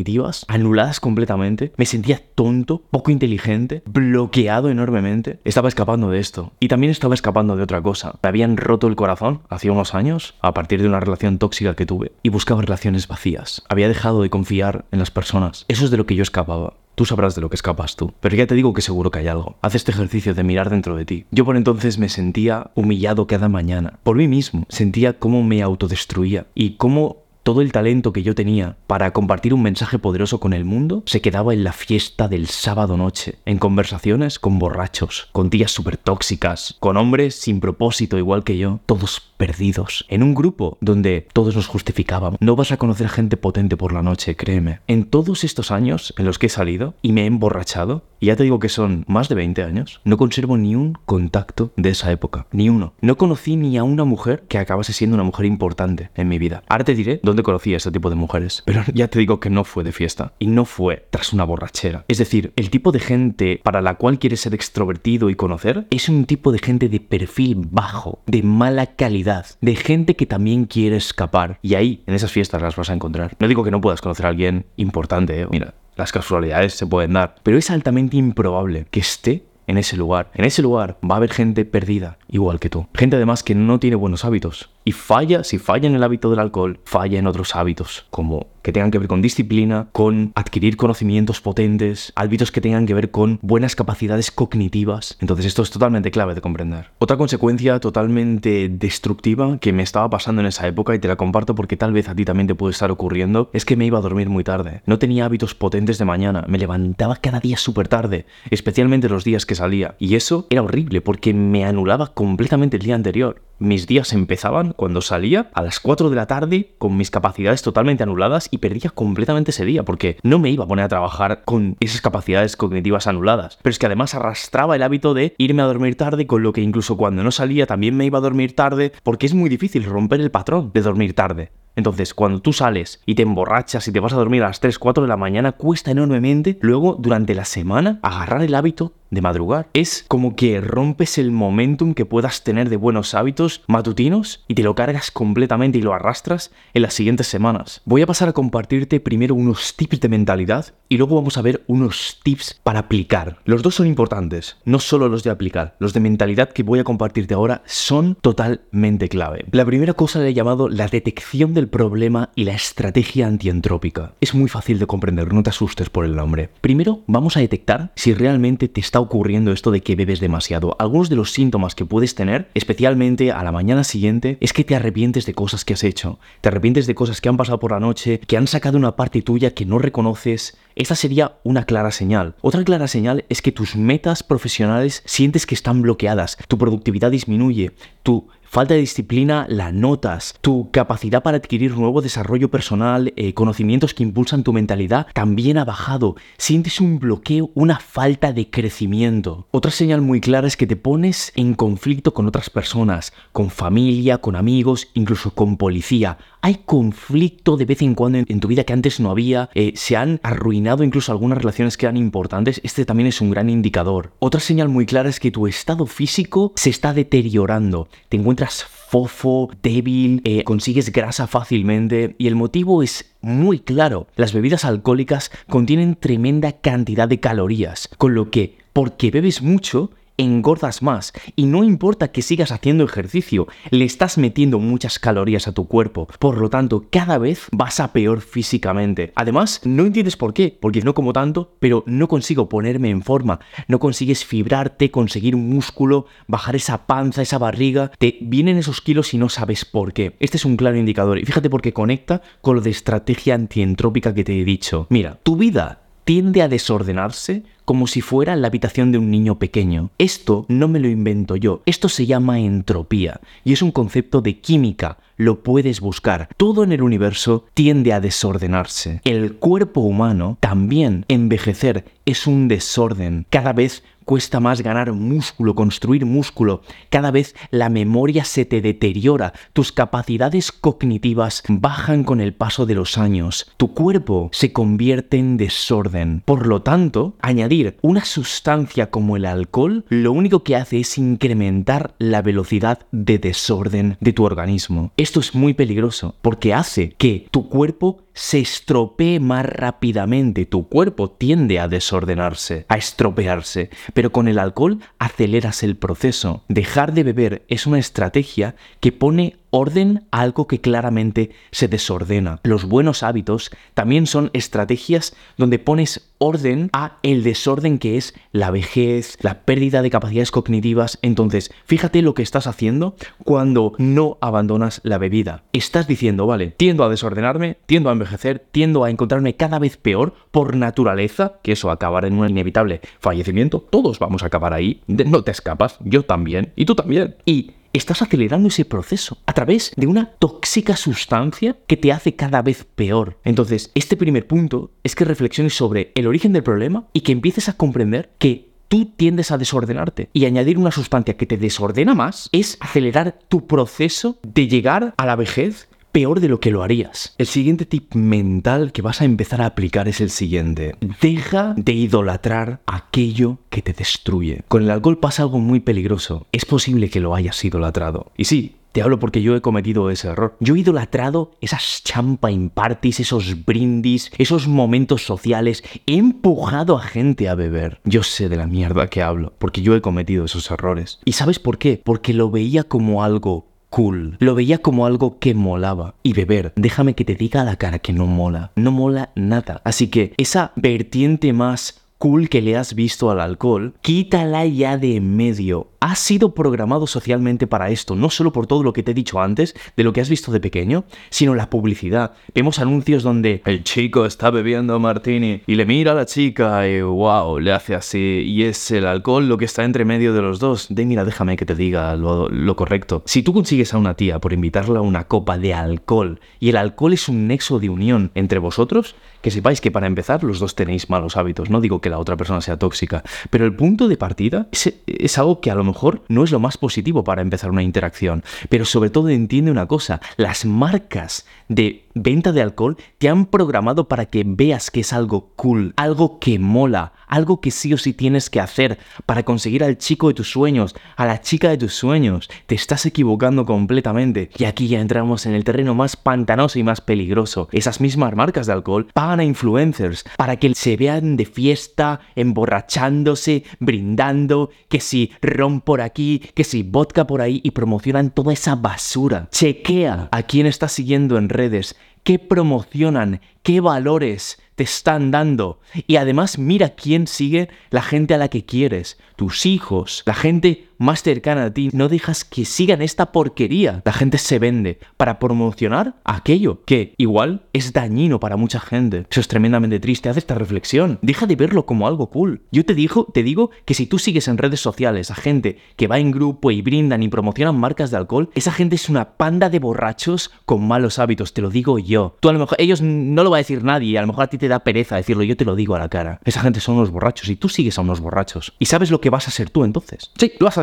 anuladas 0.48 1.00
completamente. 1.00 1.72
Me 1.76 1.86
sentía 1.86 2.20
tonto, 2.34 2.82
poco 2.90 3.10
inteligente, 3.10 3.82
bloqueado 3.86 4.70
enormemente. 4.70 5.38
Estaba 5.44 5.68
escapando 5.68 6.10
de 6.10 6.18
esto. 6.18 6.52
Y 6.60 6.68
también 6.68 6.90
estaba 6.90 7.14
escapando 7.14 7.56
de 7.56 7.62
otra 7.62 7.82
cosa. 7.82 8.18
Me 8.22 8.28
habían 8.28 8.56
roto 8.56 8.86
el 8.86 8.96
corazón 8.96 9.40
hace 9.48 9.70
unos 9.70 9.94
años 9.94 10.34
a 10.40 10.54
partir 10.54 10.82
de 10.82 10.88
una 10.88 11.00
relación 11.00 11.38
tóxica 11.38 11.74
que 11.74 11.86
tuve 11.86 12.12
y 12.22 12.30
buscaba 12.30 12.62
relaciones 12.62 13.08
vacías. 13.08 13.62
Había 13.68 13.88
dejado 13.88 14.22
de 14.22 14.30
confiar 14.30 14.84
en 14.90 14.98
las 14.98 15.10
personas. 15.10 15.64
Eso 15.68 15.84
es 15.84 15.90
de 15.90 15.96
lo 15.96 16.06
que 16.06 16.14
yo 16.14 16.22
escapaba. 16.22 16.74
Tú 16.98 17.04
sabrás 17.04 17.36
de 17.36 17.40
lo 17.40 17.48
que 17.48 17.54
escapas 17.54 17.94
tú. 17.94 18.12
Pero 18.18 18.34
ya 18.34 18.48
te 18.48 18.56
digo 18.56 18.72
que 18.72 18.82
seguro 18.82 19.12
que 19.12 19.20
hay 19.20 19.28
algo. 19.28 19.54
Haz 19.62 19.76
este 19.76 19.92
ejercicio 19.92 20.34
de 20.34 20.42
mirar 20.42 20.68
dentro 20.68 20.96
de 20.96 21.04
ti. 21.04 21.26
Yo 21.30 21.44
por 21.44 21.56
entonces 21.56 21.96
me 21.96 22.08
sentía 22.08 22.72
humillado 22.74 23.28
cada 23.28 23.48
mañana. 23.48 24.00
Por 24.02 24.16
mí 24.16 24.26
mismo. 24.26 24.66
Sentía 24.68 25.16
cómo 25.16 25.44
me 25.44 25.62
autodestruía. 25.62 26.46
Y 26.56 26.70
cómo 26.70 27.27
todo 27.48 27.62
el 27.62 27.72
talento 27.72 28.12
que 28.12 28.22
yo 28.22 28.34
tenía 28.34 28.76
para 28.86 29.14
compartir 29.14 29.54
un 29.54 29.62
mensaje 29.62 29.98
poderoso 29.98 30.38
con 30.38 30.52
el 30.52 30.66
mundo 30.66 31.02
se 31.06 31.22
quedaba 31.22 31.54
en 31.54 31.64
la 31.64 31.72
fiesta 31.72 32.28
del 32.28 32.46
sábado 32.46 32.98
noche, 32.98 33.36
en 33.46 33.56
conversaciones 33.56 34.38
con 34.38 34.58
borrachos, 34.58 35.30
con 35.32 35.48
tías 35.48 35.70
súper 35.70 35.96
tóxicas, 35.96 36.76
con 36.78 36.98
hombres 36.98 37.36
sin 37.36 37.60
propósito 37.60 38.18
igual 38.18 38.44
que 38.44 38.58
yo, 38.58 38.80
todos 38.84 39.22
perdidos, 39.38 40.04
en 40.10 40.22
un 40.22 40.34
grupo 40.34 40.76
donde 40.82 41.26
todos 41.32 41.56
nos 41.56 41.68
justificábamos. 41.68 42.38
No 42.42 42.54
vas 42.54 42.72
a 42.72 42.76
conocer 42.76 43.08
gente 43.08 43.38
potente 43.38 43.78
por 43.78 43.94
la 43.94 44.02
noche, 44.02 44.36
créeme. 44.36 44.80
En 44.86 45.04
todos 45.04 45.44
estos 45.44 45.70
años 45.70 46.12
en 46.18 46.26
los 46.26 46.38
que 46.38 46.46
he 46.46 46.50
salido 46.50 46.94
y 47.00 47.12
me 47.12 47.22
he 47.22 47.26
emborrachado, 47.26 48.02
y 48.20 48.26
ya 48.26 48.36
te 48.36 48.42
digo 48.42 48.58
que 48.58 48.68
son 48.68 49.04
más 49.06 49.28
de 49.28 49.36
20 49.36 49.62
años, 49.62 50.00
no 50.04 50.18
conservo 50.18 50.58
ni 50.58 50.74
un 50.74 50.98
contacto 51.06 51.70
de 51.76 51.90
esa 51.90 52.10
época, 52.10 52.46
ni 52.50 52.68
uno. 52.68 52.92
No 53.00 53.16
conocí 53.16 53.56
ni 53.56 53.78
a 53.78 53.84
una 53.84 54.04
mujer 54.04 54.42
que 54.48 54.58
acabase 54.58 54.92
siendo 54.92 55.14
una 55.14 55.22
mujer 55.22 55.46
importante 55.46 56.10
en 56.16 56.28
mi 56.28 56.38
vida. 56.38 56.64
Ahora 56.68 56.84
te 56.84 56.96
diré 56.96 57.20
dónde 57.22 57.37
conocí 57.42 57.74
a 57.74 57.76
este 57.76 57.90
tipo 57.90 58.10
de 58.10 58.16
mujeres, 58.16 58.62
pero 58.64 58.82
ya 58.94 59.08
te 59.08 59.18
digo 59.18 59.40
que 59.40 59.50
no 59.50 59.64
fue 59.64 59.84
de 59.84 59.92
fiesta 59.92 60.32
y 60.38 60.46
no 60.46 60.64
fue 60.64 61.06
tras 61.10 61.32
una 61.32 61.44
borrachera. 61.44 62.04
Es 62.08 62.18
decir, 62.18 62.52
el 62.56 62.70
tipo 62.70 62.92
de 62.92 63.00
gente 63.00 63.60
para 63.62 63.80
la 63.80 63.94
cual 63.94 64.18
quieres 64.18 64.40
ser 64.40 64.54
extrovertido 64.54 65.30
y 65.30 65.34
conocer 65.34 65.86
es 65.90 66.08
un 66.08 66.24
tipo 66.24 66.52
de 66.52 66.58
gente 66.58 66.88
de 66.88 67.00
perfil 67.00 67.66
bajo, 67.70 68.20
de 68.26 68.42
mala 68.42 68.86
calidad 68.86 69.46
de 69.60 69.76
gente 69.76 70.16
que 70.16 70.26
también 70.26 70.64
quiere 70.64 70.96
escapar. 70.96 71.58
Y 71.62 71.74
ahí, 71.74 72.02
en 72.06 72.14
esas 72.14 72.32
fiestas, 72.32 72.62
las 72.62 72.76
vas 72.76 72.90
a 72.90 72.94
encontrar. 72.94 73.36
No 73.38 73.48
digo 73.48 73.64
que 73.64 73.70
no 73.70 73.80
puedas 73.80 74.00
conocer 74.00 74.26
a 74.26 74.30
alguien 74.30 74.66
importante, 74.76 75.40
¿eh? 75.40 75.46
mira, 75.50 75.74
las 75.96 76.12
casualidades 76.12 76.74
se 76.74 76.86
pueden 76.86 77.14
dar, 77.14 77.34
pero 77.42 77.58
es 77.58 77.70
altamente 77.70 78.16
improbable 78.16 78.86
que 78.90 79.00
esté 79.00 79.44
en 79.68 79.78
ese 79.78 79.96
lugar. 79.96 80.32
En 80.34 80.44
ese 80.44 80.62
lugar 80.62 80.98
va 81.08 81.14
a 81.14 81.18
haber 81.18 81.30
gente 81.30 81.64
perdida, 81.64 82.18
igual 82.26 82.58
que 82.58 82.70
tú. 82.70 82.88
Gente 82.94 83.14
además 83.14 83.44
que 83.44 83.54
no 83.54 83.78
tiene 83.78 83.94
buenos 83.94 84.24
hábitos. 84.24 84.70
Y 84.84 84.92
falla, 84.92 85.44
si 85.44 85.58
falla 85.58 85.86
en 85.86 85.94
el 85.94 86.02
hábito 86.02 86.30
del 86.30 86.40
alcohol, 86.40 86.80
falla 86.84 87.18
en 87.18 87.26
otros 87.26 87.54
hábitos, 87.54 88.06
como 88.10 88.48
que 88.68 88.72
tengan 88.74 88.90
que 88.90 88.98
ver 88.98 89.08
con 89.08 89.22
disciplina, 89.22 89.88
con 89.92 90.30
adquirir 90.34 90.76
conocimientos 90.76 91.40
potentes, 91.40 92.12
hábitos 92.16 92.52
que 92.52 92.60
tengan 92.60 92.84
que 92.84 92.92
ver 92.92 93.10
con 93.10 93.38
buenas 93.40 93.74
capacidades 93.74 94.30
cognitivas. 94.30 95.16
Entonces 95.20 95.46
esto 95.46 95.62
es 95.62 95.70
totalmente 95.70 96.10
clave 96.10 96.34
de 96.34 96.42
comprender. 96.42 96.90
Otra 96.98 97.16
consecuencia 97.16 97.80
totalmente 97.80 98.68
destructiva 98.68 99.56
que 99.58 99.72
me 99.72 99.82
estaba 99.82 100.10
pasando 100.10 100.42
en 100.42 100.48
esa 100.48 100.66
época 100.66 100.94
y 100.94 100.98
te 100.98 101.08
la 101.08 101.16
comparto 101.16 101.54
porque 101.54 101.78
tal 101.78 101.94
vez 101.94 102.10
a 102.10 102.14
ti 102.14 102.26
también 102.26 102.46
te 102.46 102.54
puede 102.54 102.72
estar 102.72 102.90
ocurriendo 102.90 103.48
es 103.54 103.64
que 103.64 103.74
me 103.74 103.86
iba 103.86 103.96
a 103.96 104.02
dormir 104.02 104.28
muy 104.28 104.44
tarde. 104.44 104.82
No 104.84 104.98
tenía 104.98 105.24
hábitos 105.24 105.54
potentes 105.54 105.96
de 105.96 106.04
mañana, 106.04 106.44
me 106.46 106.58
levantaba 106.58 107.16
cada 107.16 107.40
día 107.40 107.56
súper 107.56 107.88
tarde, 107.88 108.26
especialmente 108.50 109.08
los 109.08 109.24
días 109.24 109.46
que 109.46 109.54
salía. 109.54 109.94
Y 109.98 110.14
eso 110.14 110.46
era 110.50 110.62
horrible 110.62 111.00
porque 111.00 111.32
me 111.32 111.64
anulaba 111.64 112.12
completamente 112.12 112.76
el 112.76 112.82
día 112.82 112.96
anterior 112.96 113.47
mis 113.58 113.86
días 113.86 114.12
empezaban 114.12 114.72
cuando 114.72 115.00
salía 115.00 115.50
a 115.52 115.62
las 115.62 115.80
4 115.80 116.10
de 116.10 116.16
la 116.16 116.26
tarde 116.26 116.74
con 116.78 116.96
mis 116.96 117.10
capacidades 117.10 117.62
totalmente 117.62 118.02
anuladas 118.02 118.48
y 118.50 118.58
perdía 118.58 118.90
completamente 118.90 119.50
ese 119.50 119.64
día 119.64 119.84
porque 119.84 120.18
no 120.22 120.38
me 120.38 120.50
iba 120.50 120.64
a 120.64 120.68
poner 120.68 120.84
a 120.84 120.88
trabajar 120.88 121.42
con 121.44 121.76
esas 121.80 122.00
capacidades 122.00 122.56
cognitivas 122.56 123.06
anuladas. 123.06 123.58
Pero 123.62 123.70
es 123.70 123.78
que 123.78 123.86
además 123.86 124.14
arrastraba 124.14 124.76
el 124.76 124.82
hábito 124.82 125.14
de 125.14 125.34
irme 125.38 125.62
a 125.62 125.66
dormir 125.66 125.96
tarde 125.96 126.26
con 126.26 126.42
lo 126.42 126.52
que 126.52 126.60
incluso 126.60 126.96
cuando 126.96 127.22
no 127.22 127.30
salía 127.30 127.66
también 127.66 127.96
me 127.96 128.04
iba 128.04 128.18
a 128.18 128.22
dormir 128.22 128.54
tarde 128.54 128.92
porque 129.02 129.26
es 129.26 129.34
muy 129.34 129.48
difícil 129.48 129.84
romper 129.84 130.20
el 130.20 130.30
patrón 130.30 130.70
de 130.72 130.82
dormir 130.82 131.14
tarde. 131.14 131.50
Entonces, 131.78 132.12
cuando 132.12 132.40
tú 132.40 132.52
sales 132.52 133.00
y 133.06 133.14
te 133.14 133.22
emborrachas 133.22 133.86
y 133.86 133.92
te 133.92 134.00
vas 134.00 134.12
a 134.12 134.16
dormir 134.16 134.42
a 134.42 134.48
las 134.48 134.58
3, 134.58 134.80
4 134.80 135.04
de 135.04 135.08
la 135.08 135.16
mañana, 135.16 135.52
cuesta 135.52 135.92
enormemente 135.92 136.58
luego 136.60 136.96
durante 136.98 137.36
la 137.36 137.44
semana 137.44 138.00
agarrar 138.02 138.42
el 138.42 138.56
hábito 138.56 138.94
de 139.10 139.22
madrugar. 139.22 139.68
Es 139.72 140.04
como 140.08 140.36
que 140.36 140.60
rompes 140.60 141.18
el 141.18 141.30
momentum 141.30 141.94
que 141.94 142.04
puedas 142.04 142.44
tener 142.44 142.68
de 142.68 142.76
buenos 142.76 143.14
hábitos 143.14 143.62
matutinos 143.66 144.44
y 144.48 144.54
te 144.54 144.62
lo 144.62 144.74
cargas 144.74 145.10
completamente 145.10 145.78
y 145.78 145.82
lo 145.82 145.94
arrastras 145.94 146.50
en 146.74 146.82
las 146.82 146.94
siguientes 146.94 147.26
semanas. 147.26 147.80
Voy 147.84 148.02
a 148.02 148.06
pasar 148.06 148.28
a 148.28 148.32
compartirte 148.32 149.00
primero 149.00 149.34
unos 149.34 149.76
tips 149.76 150.00
de 150.00 150.08
mentalidad 150.08 150.74
y 150.88 150.98
luego 150.98 151.16
vamos 151.16 151.38
a 151.38 151.42
ver 151.42 151.64
unos 151.66 152.20
tips 152.22 152.60
para 152.62 152.80
aplicar. 152.80 153.38
Los 153.44 153.62
dos 153.62 153.76
son 153.76 153.86
importantes, 153.86 154.56
no 154.64 154.78
solo 154.78 155.08
los 155.08 155.22
de 155.22 155.30
aplicar, 155.30 155.76
los 155.78 155.92
de 155.92 156.00
mentalidad 156.00 156.50
que 156.50 156.62
voy 156.62 156.78
a 156.78 156.84
compartirte 156.84 157.34
ahora 157.34 157.62
son 157.66 158.16
totalmente 158.20 159.08
clave. 159.08 159.44
La 159.52 159.64
primera 159.64 159.94
cosa 159.94 160.20
le 160.20 160.28
he 160.28 160.34
llamado 160.34 160.68
la 160.68 160.88
detección 160.88 161.54
del 161.54 161.67
problema 161.68 162.30
y 162.34 162.44
la 162.44 162.54
estrategia 162.54 163.26
antientrópica. 163.26 164.12
Es 164.20 164.34
muy 164.34 164.48
fácil 164.48 164.78
de 164.78 164.86
comprender, 164.86 165.32
no 165.32 165.42
te 165.42 165.50
asustes 165.50 165.90
por 165.90 166.04
el 166.04 166.16
nombre. 166.16 166.50
Primero, 166.60 167.00
vamos 167.06 167.36
a 167.36 167.40
detectar 167.40 167.92
si 167.94 168.14
realmente 168.14 168.68
te 168.68 168.80
está 168.80 169.00
ocurriendo 169.00 169.52
esto 169.52 169.70
de 169.70 169.80
que 169.80 169.96
bebes 169.96 170.20
demasiado. 170.20 170.76
Algunos 170.78 171.08
de 171.08 171.16
los 171.16 171.32
síntomas 171.32 171.74
que 171.74 171.84
puedes 171.84 172.14
tener, 172.14 172.48
especialmente 172.54 173.32
a 173.32 173.42
la 173.42 173.52
mañana 173.52 173.84
siguiente, 173.84 174.38
es 174.40 174.52
que 174.52 174.64
te 174.64 174.74
arrepientes 174.74 175.26
de 175.26 175.34
cosas 175.34 175.64
que 175.64 175.74
has 175.74 175.84
hecho. 175.84 176.18
Te 176.40 176.48
arrepientes 176.48 176.86
de 176.86 176.94
cosas 176.94 177.20
que 177.20 177.28
han 177.28 177.36
pasado 177.36 177.60
por 177.60 177.72
la 177.72 177.80
noche, 177.80 178.20
que 178.26 178.36
han 178.36 178.46
sacado 178.46 178.78
una 178.78 178.96
parte 178.96 179.22
tuya 179.22 179.54
que 179.54 179.66
no 179.66 179.78
reconoces. 179.78 180.56
Esta 180.74 180.94
sería 180.94 181.38
una 181.44 181.64
clara 181.64 181.90
señal. 181.90 182.34
Otra 182.40 182.64
clara 182.64 182.88
señal 182.88 183.24
es 183.28 183.42
que 183.42 183.52
tus 183.52 183.76
metas 183.76 184.22
profesionales 184.22 185.02
sientes 185.06 185.46
que 185.46 185.54
están 185.54 185.82
bloqueadas, 185.82 186.38
tu 186.46 186.58
productividad 186.58 187.10
disminuye, 187.10 187.72
tu 188.02 188.28
falta 188.48 188.74
de 188.74 188.80
disciplina 188.80 189.46
la 189.48 189.72
notas, 189.72 190.34
tu 190.40 190.70
capacidad 190.70 191.22
para 191.22 191.36
adquirir 191.36 191.76
nuevo 191.76 192.00
desarrollo 192.00 192.50
personal, 192.50 193.12
eh, 193.16 193.34
conocimientos 193.34 193.92
que 193.92 194.02
impulsan 194.02 194.42
tu 194.42 194.52
mentalidad 194.52 195.06
también 195.12 195.58
ha 195.58 195.64
bajado, 195.64 196.16
sientes 196.38 196.80
un 196.80 196.98
bloqueo, 196.98 197.50
una 197.54 197.78
falta 197.78 198.32
de 198.32 198.48
crecimiento. 198.50 199.46
Otra 199.50 199.70
señal 199.70 200.00
muy 200.00 200.20
clara 200.20 200.46
es 200.46 200.56
que 200.56 200.66
te 200.66 200.76
pones 200.76 201.32
en 201.36 201.54
conflicto 201.54 202.14
con 202.14 202.26
otras 202.26 202.48
personas, 202.48 203.12
con 203.32 203.50
familia, 203.50 204.18
con 204.18 204.34
amigos, 204.34 204.88
incluso 204.94 205.34
con 205.34 205.58
policía. 205.58 206.16
Hay 206.40 206.60
conflicto 206.64 207.56
de 207.56 207.64
vez 207.64 207.82
en 207.82 207.94
cuando 207.94 208.18
en, 208.18 208.40
tu 208.40 208.48
vida 208.48 208.64
que 208.64 208.72
antes 208.72 209.00
no 209.00 209.10
había, 209.10 209.50
eh, 209.54 209.72
se 209.74 209.96
han 209.96 210.20
arruinado 210.22 210.84
incluso 210.84 211.10
algunas 211.10 211.38
relaciones 211.38 211.76
que 211.76 211.86
eran 211.86 211.96
importantes, 211.96 212.60
este 212.62 212.84
también 212.84 213.08
es 213.08 213.20
un 213.20 213.30
gran 213.30 213.50
indicador. 213.50 214.12
Otra 214.20 214.40
señal 214.40 214.68
muy 214.68 214.86
clara 214.86 215.08
es 215.08 215.18
que 215.18 215.32
tu 215.32 215.46
estado 215.46 215.86
físico 215.86 216.52
se 216.54 216.70
está 216.70 216.92
deteriorando, 216.92 217.88
te 218.08 218.16
encuentras 218.16 218.64
fofo, 218.64 219.50
débil, 219.62 220.22
eh, 220.24 220.44
consigues 220.44 220.92
grasa 220.92 221.26
fácilmente 221.26 222.14
y 222.18 222.28
el 222.28 222.36
motivo 222.36 222.82
es 222.82 223.12
muy 223.20 223.58
claro. 223.58 224.06
Las 224.16 224.32
bebidas 224.32 224.64
alcohólicas 224.64 225.30
contienen 225.48 225.96
tremenda 225.96 226.52
cantidad 226.52 227.08
de 227.08 227.20
calorías, 227.20 227.88
con 227.98 228.14
lo 228.14 228.30
que, 228.30 228.56
porque 228.72 229.10
bebes 229.10 229.42
mucho, 229.42 229.90
engordas 230.18 230.82
más. 230.82 231.12
Y 231.36 231.46
no 231.46 231.64
importa 231.64 232.08
que 232.08 232.20
sigas 232.20 232.52
haciendo 232.52 232.84
ejercicio, 232.84 233.46
le 233.70 233.84
estás 233.84 234.18
metiendo 234.18 234.58
muchas 234.58 234.98
calorías 234.98 235.48
a 235.48 235.52
tu 235.52 235.66
cuerpo. 235.66 236.08
Por 236.18 236.36
lo 236.36 236.50
tanto, 236.50 236.84
cada 236.90 237.16
vez 237.16 237.46
vas 237.52 237.80
a 237.80 237.92
peor 237.92 238.20
físicamente. 238.20 239.12
Además, 239.14 239.62
no 239.64 239.86
entiendes 239.86 240.16
por 240.16 240.34
qué, 240.34 240.56
porque 240.60 240.82
no 240.82 240.92
como 240.92 241.12
tanto, 241.12 241.56
pero 241.60 241.84
no 241.86 242.08
consigo 242.08 242.48
ponerme 242.48 242.90
en 242.90 243.02
forma. 243.02 243.40
No 243.68 243.78
consigues 243.78 244.24
fibrarte, 244.24 244.90
conseguir 244.90 245.34
un 245.34 245.48
músculo, 245.48 246.06
bajar 246.26 246.56
esa 246.56 246.86
panza, 246.86 247.22
esa 247.22 247.38
barriga. 247.38 247.92
Te 247.98 248.18
vienen 248.20 248.58
esos 248.58 248.80
kilos 248.80 249.14
y 249.14 249.18
no 249.18 249.28
sabes 249.28 249.64
por 249.64 249.92
qué. 249.92 250.16
Este 250.20 250.36
es 250.36 250.44
un 250.44 250.56
claro 250.56 250.76
indicador. 250.76 251.18
Y 251.18 251.24
fíjate 251.24 251.48
porque 251.48 251.72
conecta 251.72 252.22
con 252.40 252.56
lo 252.56 252.60
de 252.60 252.70
estrategia 252.70 253.34
antientrópica 253.34 254.14
que 254.14 254.24
te 254.24 254.40
he 254.40 254.44
dicho. 254.44 254.86
Mira, 254.90 255.18
tu 255.22 255.36
vida 255.36 255.87
tiende 256.08 256.40
a 256.40 256.48
desordenarse 256.48 257.42
como 257.66 257.86
si 257.86 258.00
fuera 258.00 258.34
la 258.34 258.46
habitación 258.46 258.92
de 258.92 258.96
un 258.96 259.10
niño 259.10 259.38
pequeño. 259.38 259.90
Esto 259.98 260.46
no 260.48 260.66
me 260.66 260.80
lo 260.80 260.88
invento 260.88 261.36
yo, 261.36 261.60
esto 261.66 261.90
se 261.90 262.06
llama 262.06 262.40
entropía 262.40 263.20
y 263.44 263.52
es 263.52 263.60
un 263.60 263.72
concepto 263.72 264.22
de 264.22 264.40
química, 264.40 264.96
lo 265.18 265.42
puedes 265.42 265.82
buscar. 265.82 266.30
Todo 266.38 266.64
en 266.64 266.72
el 266.72 266.80
universo 266.80 267.44
tiende 267.52 267.92
a 267.92 268.00
desordenarse. 268.00 269.02
El 269.04 269.34
cuerpo 269.34 269.82
humano 269.82 270.38
también 270.40 271.04
envejecer 271.08 271.84
es 272.06 272.26
un 272.26 272.48
desorden. 272.48 273.26
Cada 273.28 273.52
vez 273.52 273.82
cuesta 274.08 274.40
más 274.40 274.62
ganar 274.62 274.94
músculo, 274.94 275.54
construir 275.54 276.06
músculo. 276.06 276.62
Cada 276.88 277.10
vez 277.10 277.36
la 277.50 277.68
memoria 277.68 278.24
se 278.24 278.46
te 278.46 278.62
deteriora, 278.62 279.34
tus 279.52 279.70
capacidades 279.70 280.50
cognitivas 280.50 281.42
bajan 281.46 282.04
con 282.04 282.22
el 282.22 282.32
paso 282.32 282.64
de 282.64 282.74
los 282.74 282.96
años, 282.96 283.52
tu 283.58 283.74
cuerpo 283.74 284.30
se 284.32 284.50
convierte 284.50 285.18
en 285.18 285.36
desorden. 285.36 286.22
Por 286.24 286.46
lo 286.46 286.62
tanto, 286.62 287.16
añadir 287.20 287.76
una 287.82 288.06
sustancia 288.06 288.90
como 288.90 289.18
el 289.18 289.26
alcohol 289.26 289.84
lo 289.90 290.12
único 290.12 290.42
que 290.42 290.56
hace 290.56 290.80
es 290.80 290.96
incrementar 290.96 291.94
la 291.98 292.22
velocidad 292.22 292.86
de 292.92 293.18
desorden 293.18 293.98
de 294.00 294.14
tu 294.14 294.24
organismo. 294.24 294.90
Esto 294.96 295.20
es 295.20 295.34
muy 295.34 295.52
peligroso 295.52 296.14
porque 296.22 296.54
hace 296.54 296.94
que 296.96 297.26
tu 297.30 297.50
cuerpo 297.50 297.98
se 298.18 298.40
estropee 298.40 299.20
más 299.20 299.46
rápidamente. 299.46 300.44
Tu 300.44 300.68
cuerpo 300.68 301.08
tiende 301.08 301.60
a 301.60 301.68
desordenarse, 301.68 302.66
a 302.68 302.76
estropearse, 302.76 303.70
pero 303.94 304.10
con 304.10 304.26
el 304.26 304.40
alcohol 304.40 304.80
aceleras 304.98 305.62
el 305.62 305.76
proceso. 305.76 306.42
Dejar 306.48 306.94
de 306.94 307.04
beber 307.04 307.44
es 307.46 307.68
una 307.68 307.78
estrategia 307.78 308.56
que 308.80 308.90
pone 308.90 309.36
orden 309.50 310.04
a 310.10 310.20
algo 310.20 310.46
que 310.46 310.60
claramente 310.60 311.30
se 311.50 311.68
desordena. 311.68 312.40
Los 312.42 312.64
buenos 312.64 313.02
hábitos 313.02 313.50
también 313.74 314.06
son 314.06 314.30
estrategias 314.32 315.14
donde 315.36 315.58
pones 315.58 316.08
orden 316.18 316.68
a 316.72 316.98
el 317.02 317.22
desorden 317.22 317.78
que 317.78 317.96
es 317.96 318.14
la 318.32 318.50
vejez, 318.50 319.16
la 319.20 319.42
pérdida 319.42 319.82
de 319.82 319.90
capacidades 319.90 320.30
cognitivas. 320.30 320.98
Entonces, 321.02 321.52
fíjate 321.64 322.02
lo 322.02 322.14
que 322.14 322.22
estás 322.22 322.46
haciendo 322.46 322.96
cuando 323.24 323.72
no 323.78 324.18
abandonas 324.20 324.80
la 324.84 324.98
bebida. 324.98 325.44
Estás 325.52 325.86
diciendo, 325.86 326.26
vale, 326.26 326.48
tiendo 326.56 326.84
a 326.84 326.88
desordenarme, 326.88 327.56
tiendo 327.66 327.88
a 327.88 327.92
envejecer, 327.92 328.44
tiendo 328.50 328.84
a 328.84 328.90
encontrarme 328.90 329.36
cada 329.36 329.58
vez 329.58 329.76
peor 329.76 330.14
por 330.30 330.56
naturaleza, 330.56 331.34
que 331.42 331.52
eso 331.52 331.70
acabará 331.70 332.08
en 332.08 332.18
un 332.18 332.28
inevitable 332.28 332.80
fallecimiento. 332.98 333.66
Todos 333.70 333.98
vamos 333.98 334.22
a 334.22 334.26
acabar 334.26 334.52
ahí. 334.52 334.82
No 334.86 335.22
te 335.22 335.30
escapas, 335.30 335.78
yo 335.80 336.04
también, 336.04 336.52
y 336.56 336.64
tú 336.64 336.74
también. 336.74 337.16
Y 337.24 337.52
estás 337.72 338.02
acelerando 338.02 338.48
ese 338.48 338.64
proceso 338.64 339.18
a 339.26 339.32
través 339.32 339.72
de 339.76 339.86
una 339.86 340.06
tóxica 340.06 340.76
sustancia 340.76 341.56
que 341.66 341.76
te 341.76 341.92
hace 341.92 342.16
cada 342.16 342.42
vez 342.42 342.64
peor. 342.64 343.18
Entonces, 343.24 343.70
este 343.74 343.96
primer 343.96 344.26
punto 344.26 344.70
es 344.82 344.94
que 344.94 345.04
reflexiones 345.04 345.54
sobre 345.54 345.92
el 345.94 346.06
origen 346.06 346.32
del 346.32 346.42
problema 346.42 346.86
y 346.92 347.00
que 347.00 347.12
empieces 347.12 347.48
a 347.48 347.54
comprender 347.54 348.10
que 348.18 348.48
tú 348.68 348.86
tiendes 348.96 349.30
a 349.30 349.38
desordenarte. 349.38 350.10
Y 350.12 350.26
añadir 350.26 350.58
una 350.58 350.70
sustancia 350.70 351.16
que 351.16 351.26
te 351.26 351.36
desordena 351.36 351.94
más 351.94 352.28
es 352.32 352.58
acelerar 352.60 353.18
tu 353.28 353.46
proceso 353.46 354.18
de 354.22 354.46
llegar 354.46 354.94
a 354.96 355.06
la 355.06 355.16
vejez 355.16 355.68
peor 355.92 356.20
de 356.20 356.28
lo 356.28 356.40
que 356.40 356.50
lo 356.50 356.62
harías. 356.62 357.14
El 357.18 357.26
siguiente 357.26 357.66
tip 357.66 357.94
mental 357.94 358.72
que 358.72 358.82
vas 358.82 359.00
a 359.00 359.04
empezar 359.04 359.42
a 359.42 359.46
aplicar 359.46 359.88
es 359.88 360.00
el 360.00 360.10
siguiente. 360.10 360.76
Deja 361.00 361.54
de 361.56 361.72
idolatrar 361.72 362.60
aquello 362.66 363.38
que 363.50 363.62
te 363.62 363.72
destruye. 363.72 364.42
Con 364.48 364.62
el 364.62 364.70
alcohol 364.70 364.98
pasa 364.98 365.22
algo 365.22 365.38
muy 365.38 365.60
peligroso. 365.60 366.26
Es 366.32 366.44
posible 366.44 366.90
que 366.90 367.00
lo 367.00 367.14
hayas 367.14 367.44
idolatrado. 367.44 368.12
Y 368.16 368.24
sí, 368.24 368.56
te 368.72 368.82
hablo 368.82 368.98
porque 368.98 369.22
yo 369.22 369.34
he 369.34 369.40
cometido 369.40 369.90
ese 369.90 370.08
error. 370.08 370.36
Yo 370.40 370.54
he 370.54 370.60
idolatrado 370.60 371.32
esas 371.40 371.82
champagne 371.84 372.50
parties, 372.50 373.00
esos 373.00 373.44
brindis, 373.44 374.12
esos 374.18 374.46
momentos 374.46 375.04
sociales. 375.04 375.64
He 375.86 375.96
empujado 375.96 376.76
a 376.76 376.82
gente 376.82 377.28
a 377.28 377.34
beber. 377.34 377.80
Yo 377.84 378.02
sé 378.02 378.28
de 378.28 378.36
la 378.36 378.46
mierda 378.46 378.88
que 378.88 379.02
hablo, 379.02 379.32
porque 379.38 379.62
yo 379.62 379.74
he 379.74 379.80
cometido 379.80 380.26
esos 380.26 380.50
errores. 380.50 381.00
¿Y 381.04 381.12
sabes 381.12 381.38
por 381.38 381.58
qué? 381.58 381.80
Porque 381.82 382.12
lo 382.12 382.30
veía 382.30 382.64
como 382.64 383.02
algo 383.02 383.46
cool. 383.70 384.16
Lo 384.18 384.34
veía 384.34 384.58
como 384.58 384.86
algo 384.86 385.18
que 385.18 385.34
molaba. 385.34 385.94
Y 386.02 386.12
beber, 386.12 386.52
déjame 386.56 386.94
que 386.94 387.04
te 387.04 387.14
diga 387.14 387.42
a 387.42 387.44
la 387.44 387.56
cara 387.56 387.78
que 387.78 387.92
no 387.92 388.06
mola. 388.06 388.52
No 388.56 388.70
mola 388.72 389.10
nada. 389.14 389.60
Así 389.64 389.88
que 389.88 390.14
esa 390.16 390.52
vertiente 390.56 391.32
más 391.32 391.80
cool 391.98 392.28
que 392.28 392.40
le 392.40 392.56
has 392.56 392.74
visto 392.74 393.10
al 393.10 393.20
alcohol, 393.20 393.74
quítala 393.82 394.46
ya 394.46 394.78
de 394.78 394.96
en 394.96 395.16
medio 395.16 395.68
has 395.80 395.98
sido 395.98 396.34
programado 396.34 396.86
socialmente 396.86 397.46
para 397.46 397.70
esto, 397.70 397.94
no 397.94 398.10
solo 398.10 398.32
por 398.32 398.46
todo 398.46 398.62
lo 398.62 398.72
que 398.72 398.82
te 398.82 398.90
he 398.90 398.94
dicho 398.94 399.20
antes, 399.20 399.54
de 399.76 399.84
lo 399.84 399.92
que 399.92 400.00
has 400.00 400.08
visto 400.08 400.32
de 400.32 400.40
pequeño, 400.40 400.84
sino 401.10 401.34
la 401.34 401.50
publicidad. 401.50 402.12
Vemos 402.34 402.58
anuncios 402.58 403.02
donde 403.02 403.42
el 403.44 403.64
chico 403.64 404.04
está 404.04 404.30
bebiendo 404.30 404.78
martini 404.78 405.42
y 405.46 405.54
le 405.54 405.66
mira 405.66 405.92
a 405.92 405.94
la 405.94 406.06
chica 406.06 406.68
y 406.68 406.80
wow, 406.80 407.38
le 407.38 407.52
hace 407.52 407.74
así, 407.74 408.24
y 408.26 408.42
es 408.42 408.70
el 408.70 408.86
alcohol 408.86 409.28
lo 409.28 409.38
que 409.38 409.44
está 409.44 409.64
entre 409.64 409.84
medio 409.84 410.12
de 410.12 410.22
los 410.22 410.40
dos. 410.40 410.66
De 410.68 410.84
mira, 410.84 411.04
déjame 411.04 411.36
que 411.36 411.46
te 411.46 411.54
diga 411.54 411.94
lo, 411.96 412.28
lo 412.28 412.56
correcto. 412.56 413.02
Si 413.06 413.22
tú 413.22 413.32
consigues 413.32 413.72
a 413.74 413.78
una 413.78 413.94
tía 413.94 414.18
por 414.18 414.32
invitarla 414.32 414.80
a 414.80 414.82
una 414.82 415.04
copa 415.04 415.38
de 415.38 415.54
alcohol 415.54 416.20
y 416.40 416.50
el 416.50 416.56
alcohol 416.56 416.92
es 416.92 417.08
un 417.08 417.28
nexo 417.28 417.60
de 417.60 417.70
unión 417.70 418.10
entre 418.14 418.38
vosotros, 418.38 418.96
que 419.20 419.30
sepáis 419.30 419.60
que 419.60 419.70
para 419.70 419.86
empezar 419.86 420.22
los 420.24 420.38
dos 420.38 420.54
tenéis 420.54 420.90
malos 420.90 421.16
hábitos. 421.16 421.50
No 421.50 421.60
digo 421.60 421.80
que 421.80 421.90
la 421.90 421.98
otra 421.98 422.16
persona 422.16 422.40
sea 422.40 422.58
tóxica. 422.58 423.02
Pero 423.30 423.44
el 423.44 423.54
punto 423.54 423.88
de 423.88 423.96
partida 423.96 424.48
es 424.52 425.18
algo 425.18 425.40
que 425.40 425.50
a 425.50 425.54
lo 425.54 425.64
mejor 425.64 426.02
no 426.08 426.24
es 426.24 426.30
lo 426.30 426.40
más 426.40 426.56
positivo 426.56 427.04
para 427.04 427.22
empezar 427.22 427.50
una 427.50 427.62
interacción. 427.62 428.22
Pero 428.48 428.64
sobre 428.64 428.90
todo 428.90 429.08
entiende 429.08 429.50
una 429.50 429.66
cosa, 429.66 430.00
las 430.16 430.44
marcas 430.44 431.26
de 431.48 431.84
venta 431.94 432.32
de 432.32 432.42
alcohol 432.42 432.76
te 432.98 433.08
han 433.08 433.26
programado 433.26 433.88
para 433.88 434.06
que 434.06 434.24
veas 434.26 434.70
que 434.70 434.80
es 434.80 434.92
algo 434.92 435.32
cool, 435.36 435.72
algo 435.76 436.18
que 436.18 436.38
mola, 436.38 436.92
algo 437.06 437.40
que 437.40 437.50
sí 437.50 437.72
o 437.72 437.78
sí 437.78 437.92
tienes 437.92 438.30
que 438.30 438.40
hacer 438.40 438.78
para 439.06 439.24
conseguir 439.24 439.64
al 439.64 439.78
chico 439.78 440.08
de 440.08 440.14
tus 440.14 440.30
sueños, 440.30 440.74
a 440.96 441.06
la 441.06 441.20
chica 441.20 441.48
de 441.50 441.58
tus 441.58 441.74
sueños. 441.74 442.28
Te 442.46 442.54
estás 442.54 442.86
equivocando 442.86 443.46
completamente. 443.46 444.30
Y 444.36 444.44
aquí 444.44 444.68
ya 444.68 444.80
entramos 444.80 445.26
en 445.26 445.34
el 445.34 445.44
terreno 445.44 445.74
más 445.74 445.96
pantanoso 445.96 446.58
y 446.58 446.62
más 446.62 446.80
peligroso. 446.80 447.48
Esas 447.52 447.80
mismas 447.80 448.14
marcas 448.14 448.46
de 448.46 448.52
alcohol 448.52 448.88
pagan 448.92 449.20
a 449.20 449.24
influencers 449.24 450.04
para 450.16 450.36
que 450.36 450.54
se 450.54 450.76
vean 450.76 451.16
de 451.16 451.26
fiesta, 451.26 452.00
emborrachándose, 452.14 453.44
brindando, 453.60 454.50
que 454.68 454.80
si 454.80 455.12
ron 455.20 455.60
por 455.60 455.80
aquí, 455.80 456.20
que 456.34 456.44
si 456.44 456.62
vodka 456.62 457.06
por 457.06 457.20
ahí 457.20 457.40
y 457.42 457.52
promocionan 457.52 458.10
toda 458.10 458.32
esa 458.32 458.54
basura. 458.54 459.28
Chequea 459.30 460.08
a 460.10 460.22
quién 460.22 460.46
estás 460.46 460.72
siguiendo 460.72 461.18
en 461.18 461.28
redes, 461.28 461.76
qué 462.08 462.18
promocionan, 462.18 463.20
qué 463.42 463.60
valores 463.60 464.40
te 464.54 464.64
están 464.64 465.10
dando. 465.10 465.60
Y 465.86 465.96
además 465.96 466.38
mira 466.38 466.70
quién 466.70 467.06
sigue 467.06 467.50
la 467.68 467.82
gente 467.82 468.14
a 468.14 468.16
la 468.16 468.28
que 468.28 468.46
quieres, 468.46 468.96
tus 469.16 469.44
hijos, 469.44 470.04
la 470.06 470.14
gente 470.14 470.67
más 470.78 471.02
cercana 471.02 471.44
a 471.44 471.50
ti. 471.52 471.70
No 471.72 471.88
dejas 471.88 472.24
que 472.24 472.44
sigan 472.44 472.82
esta 472.82 473.12
porquería. 473.12 473.82
La 473.84 473.92
gente 473.92 474.18
se 474.18 474.38
vende 474.38 474.78
para 474.96 475.18
promocionar 475.18 475.96
aquello 476.04 476.62
que 476.64 476.94
igual 476.96 477.42
es 477.52 477.72
dañino 477.72 478.20
para 478.20 478.36
mucha 478.36 478.60
gente. 478.60 479.06
Eso 479.10 479.20
es 479.20 479.28
tremendamente 479.28 479.80
triste. 479.80 480.08
Haz 480.08 480.16
esta 480.16 480.34
reflexión. 480.34 480.98
Deja 481.02 481.26
de 481.26 481.36
verlo 481.36 481.66
como 481.66 481.86
algo 481.86 482.10
cool. 482.10 482.42
Yo 482.50 482.64
te 482.64 482.74
digo, 482.74 483.06
te 483.12 483.22
digo 483.22 483.50
que 483.64 483.74
si 483.74 483.86
tú 483.86 483.98
sigues 483.98 484.28
en 484.28 484.38
redes 484.38 484.60
sociales 484.60 485.10
a 485.10 485.14
gente 485.14 485.58
que 485.76 485.86
va 485.86 485.98
en 485.98 486.10
grupo 486.10 486.50
y 486.50 486.62
brindan 486.62 487.02
y 487.02 487.08
promocionan 487.08 487.58
marcas 487.58 487.90
de 487.90 487.96
alcohol, 487.96 488.30
esa 488.34 488.52
gente 488.52 488.76
es 488.76 488.88
una 488.88 489.16
panda 489.16 489.50
de 489.50 489.58
borrachos 489.58 490.30
con 490.44 490.66
malos 490.66 490.98
hábitos. 490.98 491.34
Te 491.34 491.42
lo 491.42 491.50
digo 491.50 491.78
yo. 491.78 492.16
Tú 492.20 492.28
a 492.28 492.32
lo 492.32 492.38
mejor, 492.38 492.56
ellos 492.60 492.80
no 492.80 493.24
lo 493.24 493.30
va 493.30 493.38
a 493.38 493.38
decir 493.38 493.64
nadie. 493.64 493.98
A 493.98 494.02
lo 494.02 494.08
mejor 494.08 494.24
a 494.24 494.28
ti 494.28 494.38
te 494.38 494.48
da 494.48 494.60
pereza 494.60 494.96
decirlo. 494.96 495.22
Yo 495.22 495.36
te 495.36 495.44
lo 495.44 495.56
digo 495.56 495.74
a 495.74 495.78
la 495.78 495.88
cara. 495.88 496.20
Esa 496.24 496.40
gente 496.40 496.60
son 496.60 496.76
unos 496.76 496.90
borrachos 496.90 497.28
y 497.28 497.36
tú 497.36 497.48
sigues 497.48 497.78
a 497.78 497.82
unos 497.82 498.00
borrachos. 498.00 498.54
¿Y 498.58 498.66
sabes 498.66 498.90
lo 498.90 499.00
que 499.00 499.10
vas 499.10 499.28
a 499.28 499.30
ser 499.30 499.50
tú 499.50 499.64
entonces? 499.64 500.10
Sí, 500.18 500.32
lo 500.38 500.46
has 500.48 500.58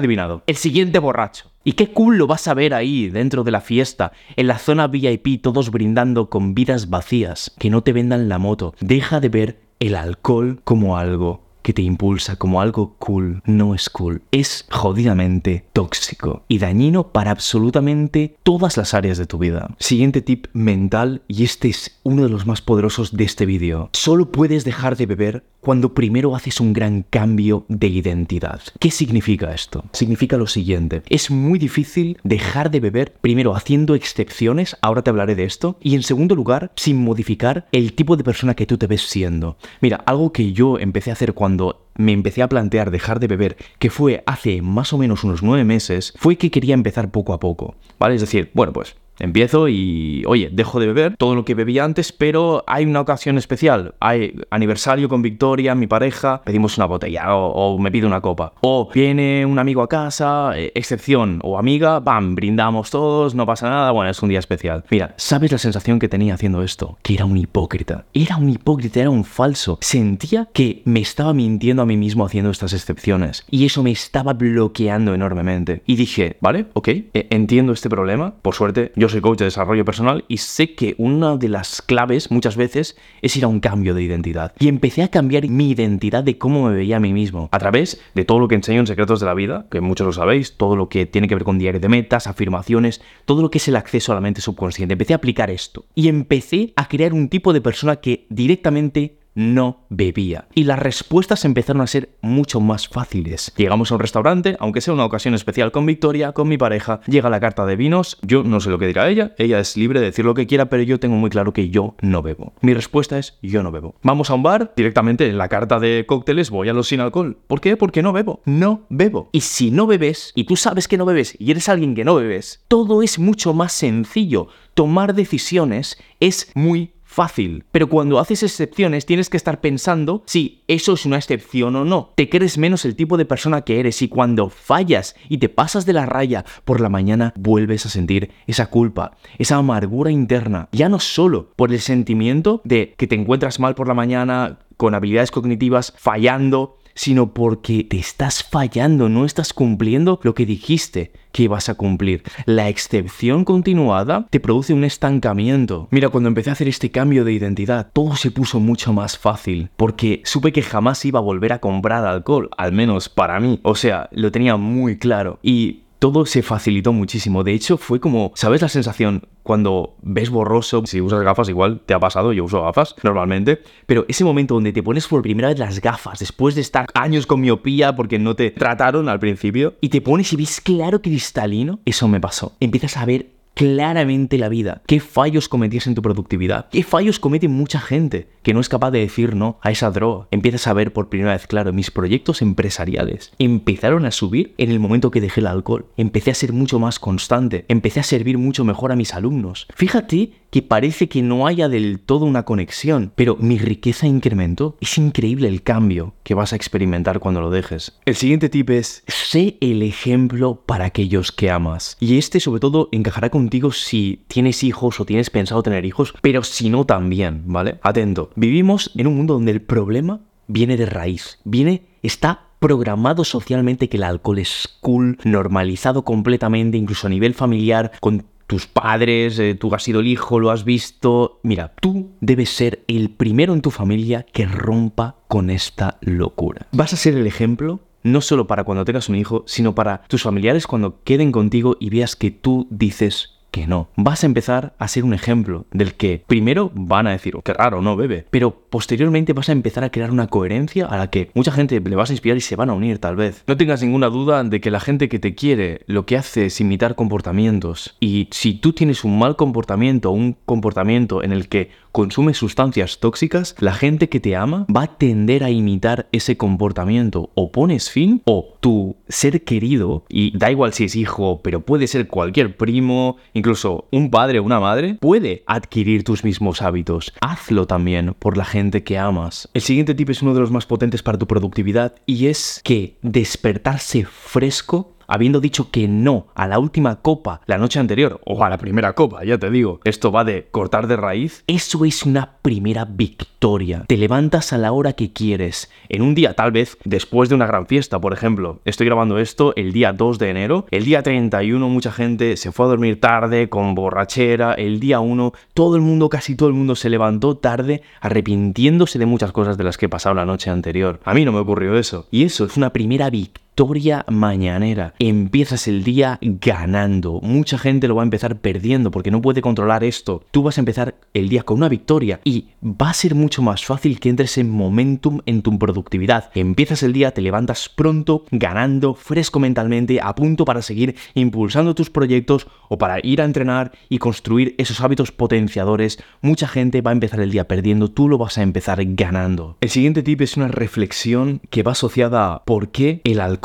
El 0.47 0.55
siguiente 0.55 0.99
borracho. 0.99 1.51
Y 1.63 1.73
qué 1.73 1.91
cool 1.91 2.17
lo 2.17 2.27
vas 2.27 2.47
a 2.47 2.53
ver 2.53 2.73
ahí, 2.73 3.09
dentro 3.09 3.43
de 3.43 3.51
la 3.51 3.61
fiesta, 3.61 4.11
en 4.35 4.47
la 4.47 4.59
zona 4.59 4.87
VIP, 4.87 5.41
todos 5.41 5.71
brindando 5.71 6.29
con 6.29 6.53
vidas 6.53 6.89
vacías. 6.89 7.53
Que 7.57 7.69
no 7.69 7.81
te 7.81 7.93
vendan 7.93 8.29
la 8.29 8.37
moto. 8.37 8.75
Deja 8.79 9.19
de 9.19 9.29
ver 9.29 9.59
el 9.79 9.95
alcohol 9.95 10.61
como 10.63 10.97
algo 10.97 11.45
que 11.65 11.73
te 11.73 11.81
impulsa 11.81 12.35
como 12.35 12.61
algo 12.61 12.93
cool 12.99 13.41
no 13.45 13.73
es 13.73 13.89
cool. 13.89 14.21
Es 14.29 14.67
jodidamente 14.69 15.65
tóxico 15.73 16.43
y 16.47 16.59
dañino 16.59 17.11
para 17.11 17.31
absolutamente 17.31 18.37
todas 18.43 18.77
las 18.77 18.93
áreas 18.93 19.17
de 19.17 19.25
tu 19.25 19.39
vida. 19.39 19.75
Siguiente 19.79 20.21
tip 20.21 20.45
mental, 20.53 21.23
y 21.27 21.43
este 21.43 21.69
es 21.69 21.99
uno 22.03 22.21
de 22.21 22.29
los 22.29 22.45
más 22.45 22.61
poderosos 22.61 23.17
de 23.17 23.23
este 23.23 23.47
vídeo. 23.47 23.89
Solo 23.93 24.31
puedes 24.31 24.63
dejar 24.63 24.95
de 24.95 25.07
beber 25.07 25.43
cuando 25.65 25.95
primero 25.95 26.35
haces 26.35 26.61
un 26.61 26.73
gran 26.73 27.01
cambio 27.01 27.65
de 27.69 27.87
identidad. 27.87 28.61
¿Qué 28.79 28.91
significa 28.91 29.51
esto? 29.51 29.83
Significa 29.93 30.37
lo 30.37 30.45
siguiente. 30.45 31.01
Es 31.09 31.31
muy 31.31 31.57
difícil 31.57 32.19
dejar 32.23 32.69
de 32.69 32.79
beber 32.79 33.13
primero 33.13 33.55
haciendo 33.55 33.95
excepciones, 33.95 34.77
ahora 34.83 35.01
te 35.01 35.09
hablaré 35.09 35.33
de 35.33 35.45
esto, 35.45 35.79
y 35.81 35.95
en 35.95 36.03
segundo 36.03 36.35
lugar, 36.35 36.71
sin 36.75 37.03
modificar 37.03 37.65
el 37.71 37.93
tipo 37.93 38.15
de 38.15 38.23
persona 38.23 38.53
que 38.53 38.67
tú 38.67 38.77
te 38.77 38.85
ves 38.85 39.09
siendo. 39.09 39.57
Mira, 39.81 40.03
algo 40.05 40.31
que 40.31 40.53
yo 40.53 40.77
empecé 40.77 41.09
a 41.09 41.13
hacer 41.13 41.33
cuando 41.33 41.87
me 41.95 42.11
empecé 42.11 42.43
a 42.43 42.49
plantear 42.49 42.91
dejar 42.91 43.19
de 43.19 43.25
beber, 43.25 43.57
que 43.79 43.89
fue 43.89 44.23
hace 44.27 44.61
más 44.61 44.93
o 44.93 44.99
menos 44.99 45.23
unos 45.23 45.41
nueve 45.41 45.63
meses, 45.63 46.13
fue 46.17 46.35
que 46.35 46.51
quería 46.51 46.75
empezar 46.75 47.09
poco 47.09 47.33
a 47.33 47.39
poco. 47.39 47.73
¿Vale? 47.97 48.13
Es 48.13 48.21
decir, 48.21 48.51
bueno, 48.53 48.71
pues 48.71 48.95
Empiezo 49.19 49.69
y, 49.69 50.23
oye, 50.27 50.49
dejo 50.51 50.79
de 50.79 50.87
beber 50.87 51.17
todo 51.17 51.35
lo 51.35 51.45
que 51.45 51.55
bebía 51.55 51.83
antes, 51.83 52.11
pero 52.11 52.63
hay 52.67 52.85
una 52.85 53.01
ocasión 53.01 53.37
especial. 53.37 53.95
Hay 53.99 54.35
aniversario 54.49 55.09
con 55.09 55.21
Victoria, 55.21 55.75
mi 55.75 55.87
pareja, 55.87 56.41
pedimos 56.43 56.77
una 56.77 56.85
botella 56.85 57.35
o, 57.35 57.77
me 57.79 57.91
pide 57.91 58.07
una 58.07 58.21
copa. 58.21 58.53
O 58.61 58.89
viene 58.93 59.45
un 59.45 59.59
amigo 59.59 59.81
a 59.81 59.89
casa, 59.89 60.51
eh, 60.55 60.71
excepción, 60.75 61.39
o 61.43 61.57
amiga, 61.57 61.99
bam, 61.99 62.35
brindamos 62.35 62.89
todos, 62.89 63.35
no 63.35 63.45
pasa 63.45 63.69
nada, 63.69 63.91
bueno, 63.91 64.11
es 64.11 64.21
un 64.21 64.29
día 64.29 64.39
especial. 64.39 64.83
Mira, 64.89 65.13
¿sabes 65.17 65.51
la 65.51 65.57
sensación 65.57 65.99
que 65.99 66.09
tenía 66.09 66.33
haciendo 66.33 66.61
esto? 66.63 66.97
Que 67.01 67.15
era 67.15 67.25
un 67.25 67.37
hipócrita. 67.37 68.05
Era 68.13 68.37
un 68.37 68.49
hipócrita, 68.49 68.99
era 68.99 69.09
un 69.09 69.23
falso. 69.23 69.77
Sentía 69.81 70.47
que 70.53 70.81
me 70.85 70.99
estaba 70.99 71.33
mintiendo 71.33 71.81
a 71.81 71.85
mí 71.85 71.97
mismo 71.97 72.25
haciendo 72.25 72.51
estas 72.51 72.73
excepciones. 72.73 73.45
Y 73.49 73.65
eso 73.65 73.83
me 73.83 73.91
estaba 73.91 74.33
bloqueando 74.33 75.13
enormemente. 75.13 75.81
Y 75.85 75.95
dije, 75.95 76.37
vale, 76.41 76.67
ok, 76.73 76.87
eh, 76.87 77.27
entiendo 77.29 77.73
este 77.73 77.89
problema. 77.89 78.35
Por 78.41 78.55
suerte, 78.55 78.91
yo 78.95 79.04
yo 79.05 79.09
soy 79.09 79.21
coach 79.21 79.37
de 79.37 79.45
desarrollo 79.45 79.85
personal 79.85 80.25
y 80.27 80.37
sé 80.37 80.73
que 80.73 80.95
una 80.97 81.37
de 81.37 81.47
las 81.47 81.83
claves 81.83 82.31
muchas 82.31 82.57
veces 82.57 82.97
es 83.21 83.37
ir 83.37 83.43
a 83.43 83.47
un 83.47 83.59
cambio 83.59 83.93
de 83.93 84.01
identidad. 84.01 84.53
Y 84.57 84.67
empecé 84.67 85.03
a 85.03 85.09
cambiar 85.09 85.47
mi 85.47 85.69
identidad 85.69 86.23
de 86.23 86.39
cómo 86.39 86.67
me 86.67 86.73
veía 86.73 86.97
a 86.97 86.99
mí 86.99 87.13
mismo 87.13 87.47
a 87.51 87.59
través 87.59 88.01
de 88.15 88.25
todo 88.25 88.39
lo 88.39 88.47
que 88.47 88.55
enseño 88.55 88.79
en 88.79 88.87
Secretos 88.87 89.19
de 89.19 89.27
la 89.27 89.35
Vida, 89.35 89.67
que 89.69 89.79
muchos 89.79 90.07
lo 90.07 90.13
sabéis, 90.13 90.57
todo 90.57 90.75
lo 90.75 90.89
que 90.89 91.05
tiene 91.05 91.27
que 91.27 91.35
ver 91.35 91.43
con 91.43 91.59
diario 91.59 91.79
de 91.79 91.87
metas, 91.87 92.25
afirmaciones, 92.25 92.99
todo 93.25 93.43
lo 93.43 93.51
que 93.51 93.59
es 93.59 93.67
el 93.67 93.75
acceso 93.75 94.11
a 94.11 94.15
la 94.15 94.21
mente 94.21 94.41
subconsciente. 94.41 94.93
Empecé 94.93 95.13
a 95.13 95.17
aplicar 95.17 95.51
esto 95.51 95.85
y 95.93 96.07
empecé 96.07 96.73
a 96.75 96.87
crear 96.87 97.13
un 97.13 97.29
tipo 97.29 97.53
de 97.53 97.61
persona 97.61 97.97
que 97.97 98.25
directamente 98.29 99.19
no 99.35 99.85
bebía. 99.89 100.47
Y 100.55 100.63
las 100.63 100.79
respuestas 100.79 101.45
empezaron 101.45 101.81
a 101.81 101.87
ser 101.87 102.17
mucho 102.21 102.59
más 102.59 102.87
fáciles. 102.87 103.53
Llegamos 103.57 103.91
a 103.91 103.95
un 103.95 103.99
restaurante, 103.99 104.55
aunque 104.59 104.81
sea 104.81 104.93
una 104.93 105.05
ocasión 105.05 105.33
especial 105.33 105.71
con 105.71 105.85
Victoria, 105.85 106.31
con 106.31 106.47
mi 106.47 106.57
pareja, 106.57 107.01
llega 107.05 107.29
la 107.29 107.39
carta 107.39 107.65
de 107.65 107.75
vinos, 107.75 108.17
yo 108.21 108.43
no 108.43 108.59
sé 108.59 108.69
lo 108.69 108.79
que 108.79 108.87
dirá 108.87 109.09
ella, 109.09 109.35
ella 109.37 109.59
es 109.59 109.77
libre 109.77 109.99
de 109.99 110.07
decir 110.07 110.25
lo 110.25 110.33
que 110.33 110.47
quiera, 110.47 110.67
pero 110.67 110.83
yo 110.83 110.99
tengo 110.99 111.15
muy 111.15 111.29
claro 111.29 111.53
que 111.53 111.69
yo 111.69 111.95
no 112.01 112.21
bebo. 112.21 112.53
Mi 112.61 112.73
respuesta 112.73 113.19
es 113.19 113.37
yo 113.41 113.61
no 113.61 113.71
bebo. 113.71 113.95
Vamos 114.01 114.29
a 114.29 114.33
un 114.33 114.43
bar, 114.43 114.73
directamente 114.75 115.27
en 115.27 115.37
la 115.37 115.49
carta 115.49 115.79
de 115.79 116.05
cócteles 116.07 116.49
voy 116.49 116.69
a 116.69 116.73
los 116.73 116.87
sin 116.87 117.01
alcohol. 117.01 117.37
¿Por 117.47 117.61
qué? 117.61 117.77
Porque 117.77 118.01
no 118.01 118.13
bebo. 118.13 118.41
No 118.45 118.85
bebo. 118.89 119.29
Y 119.33 119.41
si 119.41 119.71
no 119.71 119.85
bebes, 119.87 120.31
y 120.35 120.45
tú 120.45 120.55
sabes 120.55 120.87
que 120.87 120.97
no 120.97 121.05
bebes, 121.05 121.35
y 121.39 121.51
eres 121.51 121.69
alguien 121.69 121.95
que 121.95 122.05
no 122.05 122.15
bebes, 122.15 122.63
todo 122.67 123.03
es 123.03 123.19
mucho 123.19 123.53
más 123.53 123.73
sencillo. 123.73 124.47
Tomar 124.73 125.13
decisiones 125.13 125.97
es 126.19 126.51
muy 126.55 126.93
fácil. 127.15 127.63
Pero 127.71 127.87
cuando 127.87 128.19
haces 128.19 128.43
excepciones 128.43 129.05
tienes 129.05 129.29
que 129.29 129.37
estar 129.37 129.61
pensando 129.61 130.21
si 130.25 130.63
eso 130.67 130.93
es 130.93 131.05
una 131.05 131.15
excepción 131.15 131.75
o 131.77 131.85
no. 131.85 132.11
Te 132.15 132.29
crees 132.29 132.57
menos 132.57 132.83
el 132.83 132.95
tipo 132.95 133.15
de 133.15 133.25
persona 133.25 133.61
que 133.61 133.79
eres 133.79 134.01
y 134.01 134.09
cuando 134.09 134.49
fallas 134.49 135.15
y 135.29 135.37
te 135.37 135.47
pasas 135.47 135.85
de 135.85 135.93
la 135.93 136.05
raya 136.05 136.43
por 136.65 136.81
la 136.81 136.89
mañana 136.89 137.33
vuelves 137.37 137.85
a 137.85 137.89
sentir 137.89 138.31
esa 138.47 138.67
culpa, 138.67 139.15
esa 139.37 139.55
amargura 139.55 140.11
interna. 140.11 140.67
Ya 140.73 140.89
no 140.89 140.99
solo 140.99 141.51
por 141.55 141.71
el 141.71 141.79
sentimiento 141.79 142.61
de 142.65 142.93
que 142.97 143.07
te 143.07 143.15
encuentras 143.15 143.59
mal 143.61 143.75
por 143.75 143.87
la 143.87 143.93
mañana 143.93 144.59
con 144.75 144.93
habilidades 144.93 145.31
cognitivas 145.31 145.93
fallando, 145.97 146.77
sino 146.95 147.33
porque 147.33 147.83
te 147.83 147.99
estás 147.99 148.43
fallando, 148.43 149.09
no 149.09 149.25
estás 149.25 149.53
cumpliendo 149.53 150.19
lo 150.23 150.33
que 150.33 150.45
dijiste 150.45 151.11
que 151.31 151.47
vas 151.47 151.69
a 151.69 151.75
cumplir. 151.75 152.23
La 152.45 152.69
excepción 152.69 153.43
continuada 153.43 154.25
te 154.29 154.39
produce 154.39 154.73
un 154.73 154.85
estancamiento. 154.85 155.87
Mira, 155.91 156.09
cuando 156.09 156.29
empecé 156.29 156.49
a 156.49 156.53
hacer 156.53 156.69
este 156.69 156.91
cambio 156.91 157.25
de 157.25 157.33
identidad, 157.33 157.91
todo 157.91 158.15
se 158.15 158.31
puso 158.31 158.59
mucho 158.59 158.93
más 158.93 159.17
fácil, 159.17 159.69
porque 159.75 160.21
supe 160.23 160.53
que 160.53 160.61
jamás 160.61 161.03
iba 161.05 161.19
a 161.19 161.23
volver 161.23 161.53
a 161.53 161.59
comprar 161.59 162.05
alcohol, 162.05 162.49
al 162.57 162.71
menos 162.71 163.09
para 163.09 163.39
mí. 163.39 163.59
O 163.63 163.75
sea, 163.75 164.09
lo 164.11 164.31
tenía 164.31 164.55
muy 164.55 164.97
claro. 164.97 165.39
Y 165.43 165.81
todo 165.99 166.25
se 166.25 166.41
facilitó 166.41 166.93
muchísimo. 166.93 167.43
De 167.43 167.53
hecho, 167.53 167.77
fue 167.77 167.99
como, 167.99 168.31
¿sabes 168.35 168.61
la 168.61 168.69
sensación 168.69 169.27
cuando 169.43 169.95
ves 170.01 170.29
borroso? 170.29 170.83
Si 170.85 171.01
usas 171.01 171.21
gafas, 171.21 171.49
igual 171.49 171.81
te 171.85 171.93
ha 171.93 171.99
pasado, 171.99 172.33
yo 172.33 172.43
uso 172.43 172.63
gafas 172.63 172.95
normalmente, 173.03 173.61
pero 173.85 174.05
ese 174.07 174.23
momento 174.23 174.55
donde 174.55 174.73
te 174.73 174.83
pones 174.83 175.07
por 175.07 175.21
primera 175.21 175.49
vez 175.49 175.59
las 175.59 175.81
gafas, 175.81 176.19
después 176.19 176.55
de 176.55 176.61
estar 176.61 176.87
años 176.93 177.25
con 177.25 177.41
miopía 177.41 177.95
porque 177.95 178.19
no 178.19 178.35
te 178.35 178.51
trataron 178.51 179.09
al 179.09 179.19
principio, 179.19 179.75
y 179.81 179.89
te 179.89 180.01
pones 180.01 180.31
y 180.33 180.35
ves 180.35 180.61
claro 180.61 181.01
cristalino, 181.01 181.79
eso 181.85 182.07
me 182.07 182.19
pasó. 182.19 182.53
Empiezas 182.59 182.97
a 182.97 183.05
ver 183.05 183.34
claramente 183.55 184.37
la 184.37 184.49
vida, 184.49 184.83
qué 184.85 184.99
fallos 184.99 185.49
cometías 185.49 185.87
en 185.87 185.95
tu 185.95 186.01
productividad, 186.01 186.67
qué 186.69 186.83
fallos 186.83 187.19
comete 187.19 187.47
mucha 187.47 187.79
gente 187.79 188.27
que 188.43 188.53
no 188.53 188.59
es 188.59 188.69
capaz 188.69 188.91
de 188.91 188.99
decir 188.99 189.35
no 189.35 189.57
a 189.63 189.71
esa 189.71 189.89
droga. 189.89 190.27
Empiezas 190.29 190.67
a 190.67 190.73
ver 190.73 190.93
por 190.93 191.09
primera 191.09 191.31
vez, 191.31 191.47
claro, 191.47 191.73
mis 191.73 191.89
proyectos 191.89 192.41
empresariales 192.43 193.31
empezaron 193.39 194.05
a 194.05 194.11
subir 194.11 194.53
en 194.57 194.69
el 194.69 194.79
momento 194.79 195.09
que 195.09 195.21
dejé 195.21 195.39
el 195.39 195.47
alcohol. 195.47 195.87
Empecé 195.97 196.31
a 196.31 196.35
ser 196.35 196.53
mucho 196.53 196.77
más 196.79 196.99
constante, 196.99 197.65
empecé 197.69 198.01
a 198.01 198.03
servir 198.03 198.37
mucho 198.37 198.65
mejor 198.65 198.91
a 198.91 198.95
mis 198.95 199.13
alumnos. 199.13 199.67
Fíjate 199.73 200.33
que 200.55 200.61
parece 200.61 201.09
que 201.09 201.21
no 201.21 201.47
haya 201.47 201.67
del 201.67 201.99
todo 201.99 202.23
una 202.23 202.43
conexión, 202.43 203.11
pero 203.13 203.35
mi 203.35 203.57
riqueza 203.57 204.07
incrementó. 204.07 204.77
Es 204.79 204.97
increíble 204.97 205.49
el 205.49 205.63
cambio 205.63 206.13
que 206.23 206.33
vas 206.33 206.53
a 206.53 206.55
experimentar 206.55 207.19
cuando 207.19 207.41
lo 207.41 207.49
dejes. 207.49 207.99
El 208.05 208.15
siguiente 208.15 208.47
tip 208.47 208.69
es, 208.69 209.03
sé 209.05 209.57
el 209.59 209.83
ejemplo 209.83 210.63
para 210.65 210.85
aquellos 210.85 211.33
que 211.33 211.51
amas. 211.51 211.97
Y 211.99 212.17
este 212.17 212.39
sobre 212.39 212.61
todo 212.61 212.87
encajará 212.93 213.29
contigo 213.29 213.73
si 213.73 214.23
tienes 214.29 214.63
hijos 214.63 215.01
o 215.01 215.05
tienes 215.05 215.29
pensado 215.29 215.61
tener 215.61 215.83
hijos, 215.83 216.13
pero 216.21 216.41
si 216.41 216.69
no 216.69 216.85
también, 216.85 217.43
¿vale? 217.47 217.77
Atento. 217.81 218.29
Vivimos 218.37 218.93
en 218.95 219.07
un 219.07 219.17
mundo 219.17 219.33
donde 219.33 219.51
el 219.51 219.61
problema 219.61 220.21
viene 220.47 220.77
de 220.77 220.85
raíz, 220.85 221.37
viene, 221.43 221.81
está 222.01 222.45
programado 222.59 223.25
socialmente 223.25 223.89
que 223.89 223.97
el 223.97 224.03
alcohol 224.03 224.39
es 224.39 224.77
cool, 224.79 225.17
normalizado 225.25 226.05
completamente, 226.05 226.77
incluso 226.77 227.07
a 227.07 227.09
nivel 227.09 227.33
familiar, 227.33 227.91
con 227.99 228.25
tus 228.47 228.67
padres, 228.67 229.39
eh, 229.39 229.55
tú 229.55 229.73
has 229.73 229.83
sido 229.83 229.99
el 229.99 230.07
hijo, 230.07 230.39
lo 230.39 230.51
has 230.51 230.63
visto. 230.63 231.39
Mira, 231.43 231.73
tú 231.81 232.11
debes 232.21 232.49
ser 232.49 232.83
el 232.87 233.09
primero 233.09 233.53
en 233.53 233.61
tu 233.61 233.71
familia 233.71 234.25
que 234.31 234.45
rompa 234.45 235.15
con 235.27 235.49
esta 235.49 235.97
locura. 236.01 236.67
Vas 236.71 236.93
a 236.93 236.97
ser 236.97 237.15
el 237.15 237.27
ejemplo 237.27 237.81
no 238.05 238.21
solo 238.21 238.45
para 238.45 238.63
cuando 238.63 238.85
tengas 238.85 239.09
un 239.09 239.15
hijo, 239.15 239.43
sino 239.47 239.73
para 239.73 240.03
tus 240.03 240.21
familiares 240.21 240.67
cuando 240.67 241.01
queden 241.03 241.31
contigo 241.31 241.75
y 241.79 241.89
veas 241.89 242.15
que 242.15 242.29
tú 242.29 242.67
dices 242.69 243.34
que 243.55 243.67
no. 243.67 243.87
Vas 243.95 244.21
a 244.21 244.25
empezar 244.25 244.73
a 244.79 244.89
ser 244.89 245.05
un 245.05 245.13
ejemplo 245.13 245.65
del 245.71 245.93
que 245.93 246.21
primero 246.27 246.73
van 246.75 247.07
a 247.07 247.11
decir, 247.11 247.37
oh, 247.37 247.41
qué 247.41 247.53
raro, 247.53 247.81
no 247.81 247.95
bebe, 247.95 248.25
pero 248.29 248.51
posteriormente 248.69 249.31
vas 249.31 249.47
a 249.47 249.53
empezar 249.53 249.85
a 249.85 249.91
crear 249.91 250.11
una 250.11 250.27
coherencia 250.27 250.87
a 250.87 250.97
la 250.97 251.09
que 251.09 251.31
mucha 251.33 251.53
gente 251.53 251.79
le 251.79 251.95
vas 251.95 252.09
a 252.09 252.13
inspirar 252.13 252.37
y 252.37 252.41
se 252.41 252.57
van 252.57 252.69
a 252.69 252.73
unir 252.73 252.99
tal 252.99 253.15
vez. 253.15 253.45
No 253.47 253.55
tengas 253.55 253.81
ninguna 253.81 254.09
duda 254.09 254.43
de 254.43 254.59
que 254.59 254.71
la 254.71 254.81
gente 254.81 255.07
que 255.07 255.19
te 255.19 255.35
quiere 255.35 255.83
lo 255.87 256.05
que 256.05 256.17
hace 256.17 256.47
es 256.47 256.59
imitar 256.59 256.95
comportamientos 256.95 257.95
y 258.01 258.27
si 258.31 258.55
tú 258.55 258.73
tienes 258.73 259.05
un 259.05 259.17
mal 259.17 259.37
comportamiento, 259.37 260.11
un 260.11 260.35
comportamiento 260.45 261.23
en 261.23 261.31
el 261.31 261.47
que 261.47 261.69
consumes 261.93 262.35
sustancias 262.35 262.99
tóxicas, 262.99 263.55
la 263.59 263.73
gente 263.73 264.09
que 264.09 264.19
te 264.19 264.35
ama 264.35 264.65
va 264.67 264.83
a 264.83 264.97
tender 264.97 265.45
a 265.45 265.49
imitar 265.49 266.09
ese 266.11 266.35
comportamiento. 266.35 267.29
O 267.35 267.53
pones 267.53 267.89
fin 267.89 268.21
o 268.25 268.57
tu 268.59 268.97
ser 269.07 269.43
querido, 269.43 270.05
y 270.09 270.37
da 270.37 270.51
igual 270.51 270.73
si 270.73 270.85
es 270.85 270.95
hijo, 270.95 271.41
pero 271.43 271.61
puede 271.61 271.87
ser 271.87 272.07
cualquier 272.07 272.57
primo, 272.57 273.17
incluso 273.33 273.87
un 273.91 274.09
padre 274.09 274.39
o 274.39 274.43
una 274.43 274.59
madre, 274.59 274.95
puede 274.95 275.43
adquirir 275.45 276.03
tus 276.03 276.23
mismos 276.23 276.61
hábitos. 276.61 277.13
Hazlo 277.21 277.67
también 277.67 278.15
por 278.17 278.37
la 278.37 278.45
gente 278.45 278.83
que 278.83 278.97
amas. 278.97 279.49
El 279.53 279.61
siguiente 279.61 279.95
tip 279.95 280.09
es 280.09 280.21
uno 280.21 280.33
de 280.33 280.39
los 280.39 280.51
más 280.51 280.65
potentes 280.65 281.03
para 281.03 281.17
tu 281.17 281.27
productividad 281.27 281.95
y 282.05 282.27
es 282.27 282.61
que 282.63 282.97
despertarse 283.01 284.05
fresco 284.05 284.94
habiendo 285.07 285.39
dicho 285.39 285.71
que 285.71 285.87
no 285.87 286.27
a 286.35 286.47
la 286.47 286.59
última 286.59 286.97
copa 286.97 287.41
la 287.45 287.57
noche 287.57 287.79
anterior, 287.79 288.21
o 288.25 288.43
a 288.43 288.49
la 288.49 288.57
primera 288.57 288.93
copa, 288.93 289.23
ya 289.23 289.37
te 289.37 289.49
digo, 289.49 289.79
esto 289.83 290.11
va 290.11 290.23
de 290.23 290.47
cortar 290.51 290.87
de 290.87 290.97
raíz, 290.97 291.43
eso 291.47 291.85
es 291.85 292.05
una 292.05 292.37
primera 292.41 292.85
victoria. 292.85 293.83
Te 293.87 293.97
levantas 293.97 294.53
a 294.53 294.57
la 294.57 294.71
hora 294.71 294.93
que 294.93 295.13
quieres, 295.13 295.71
en 295.89 296.01
un 296.01 296.15
día 296.15 296.33
tal 296.33 296.51
vez 296.51 296.77
después 296.83 297.29
de 297.29 297.35
una 297.35 297.47
gran 297.47 297.67
fiesta, 297.67 297.99
por 297.99 298.13
ejemplo. 298.13 298.59
Estoy 298.65 298.85
grabando 298.85 299.17
esto 299.17 299.53
el 299.55 299.73
día 299.73 299.93
2 299.93 300.19
de 300.19 300.29
enero, 300.29 300.65
el 300.71 300.85
día 300.85 301.03
31 301.03 301.69
mucha 301.69 301.91
gente 301.91 302.37
se 302.37 302.51
fue 302.51 302.65
a 302.65 302.69
dormir 302.69 302.99
tarde, 302.99 303.49
con 303.49 303.75
borrachera, 303.75 304.53
el 304.53 304.79
día 304.79 304.99
1 304.99 305.33
todo 305.53 305.75
el 305.75 305.81
mundo, 305.81 306.09
casi 306.09 306.35
todo 306.35 306.49
el 306.49 306.55
mundo 306.55 306.75
se 306.75 306.89
levantó 306.89 307.37
tarde, 307.37 307.81
arrepintiéndose 308.01 308.99
de 308.99 309.05
muchas 309.05 309.31
cosas 309.31 309.57
de 309.57 309.63
las 309.63 309.77
que 309.77 309.89
pasado 309.89 310.15
la 310.15 310.25
noche 310.25 310.49
anterior. 310.49 310.99
A 311.03 311.13
mí 311.13 311.25
no 311.25 311.31
me 311.31 311.39
ocurrió 311.39 311.77
eso. 311.77 312.07
Y 312.11 312.23
eso 312.23 312.45
es 312.45 312.57
una 312.57 312.71
primera 312.71 313.09
victoria 313.09 313.44
victoria 313.55 314.03
mañanera. 314.09 314.95
Empiezas 314.99 315.69
el 315.69 315.85
día 315.85 316.19
ganando. 316.21 317.21
Mucha 317.21 317.57
gente 317.57 317.87
lo 317.87 317.95
va 317.95 318.01
a 318.01 318.03
empezar 318.03 318.41
perdiendo 318.41 318.91
porque 318.91 319.11
no 319.11 319.21
puede 319.21 319.41
controlar 319.41 319.85
esto. 319.85 320.25
Tú 320.31 320.43
vas 320.43 320.57
a 320.57 320.61
empezar 320.61 320.95
el 321.13 321.29
día 321.29 321.43
con 321.43 321.59
una 321.59 321.69
victoria 321.69 322.19
y 322.25 322.49
va 322.61 322.89
a 322.89 322.93
ser 322.93 323.15
mucho 323.15 323.41
más 323.41 323.63
fácil 323.63 324.01
que 324.01 324.09
entres 324.09 324.37
en 324.37 324.49
momentum 324.49 325.21
en 325.25 325.41
tu 325.41 325.57
productividad. 325.57 326.31
Empiezas 326.35 326.83
el 326.83 326.91
día, 326.91 327.13
te 327.13 327.21
levantas 327.21 327.69
pronto, 327.69 328.25
ganando, 328.29 328.93
fresco 328.93 329.39
mentalmente, 329.39 330.01
a 330.01 330.13
punto 330.15 330.43
para 330.43 330.61
seguir 330.61 330.97
impulsando 331.13 331.75
tus 331.75 331.89
proyectos 331.89 332.47
o 332.67 332.77
para 332.77 332.99
ir 333.05 333.21
a 333.21 333.25
entrenar 333.25 333.71
y 333.87 333.99
construir 333.99 334.55
esos 334.57 334.81
hábitos 334.81 335.13
potenciadores. 335.13 335.97
Mucha 336.21 336.49
gente 336.49 336.81
va 336.81 336.91
a 336.91 336.93
empezar 336.93 337.21
el 337.21 337.31
día 337.31 337.47
perdiendo, 337.47 337.89
tú 337.89 338.09
lo 338.09 338.17
vas 338.17 338.37
a 338.37 338.43
empezar 338.43 338.83
ganando. 338.83 339.55
El 339.61 339.69
siguiente 339.69 340.03
tip 340.03 340.19
es 340.19 340.35
una 340.35 340.49
reflexión 340.49 341.39
que 341.49 341.63
va 341.63 341.71
asociada 341.71 342.33
a 342.33 342.43
por 342.43 342.71
qué 342.71 342.99
el 343.05 343.21
alcohol 343.21 343.44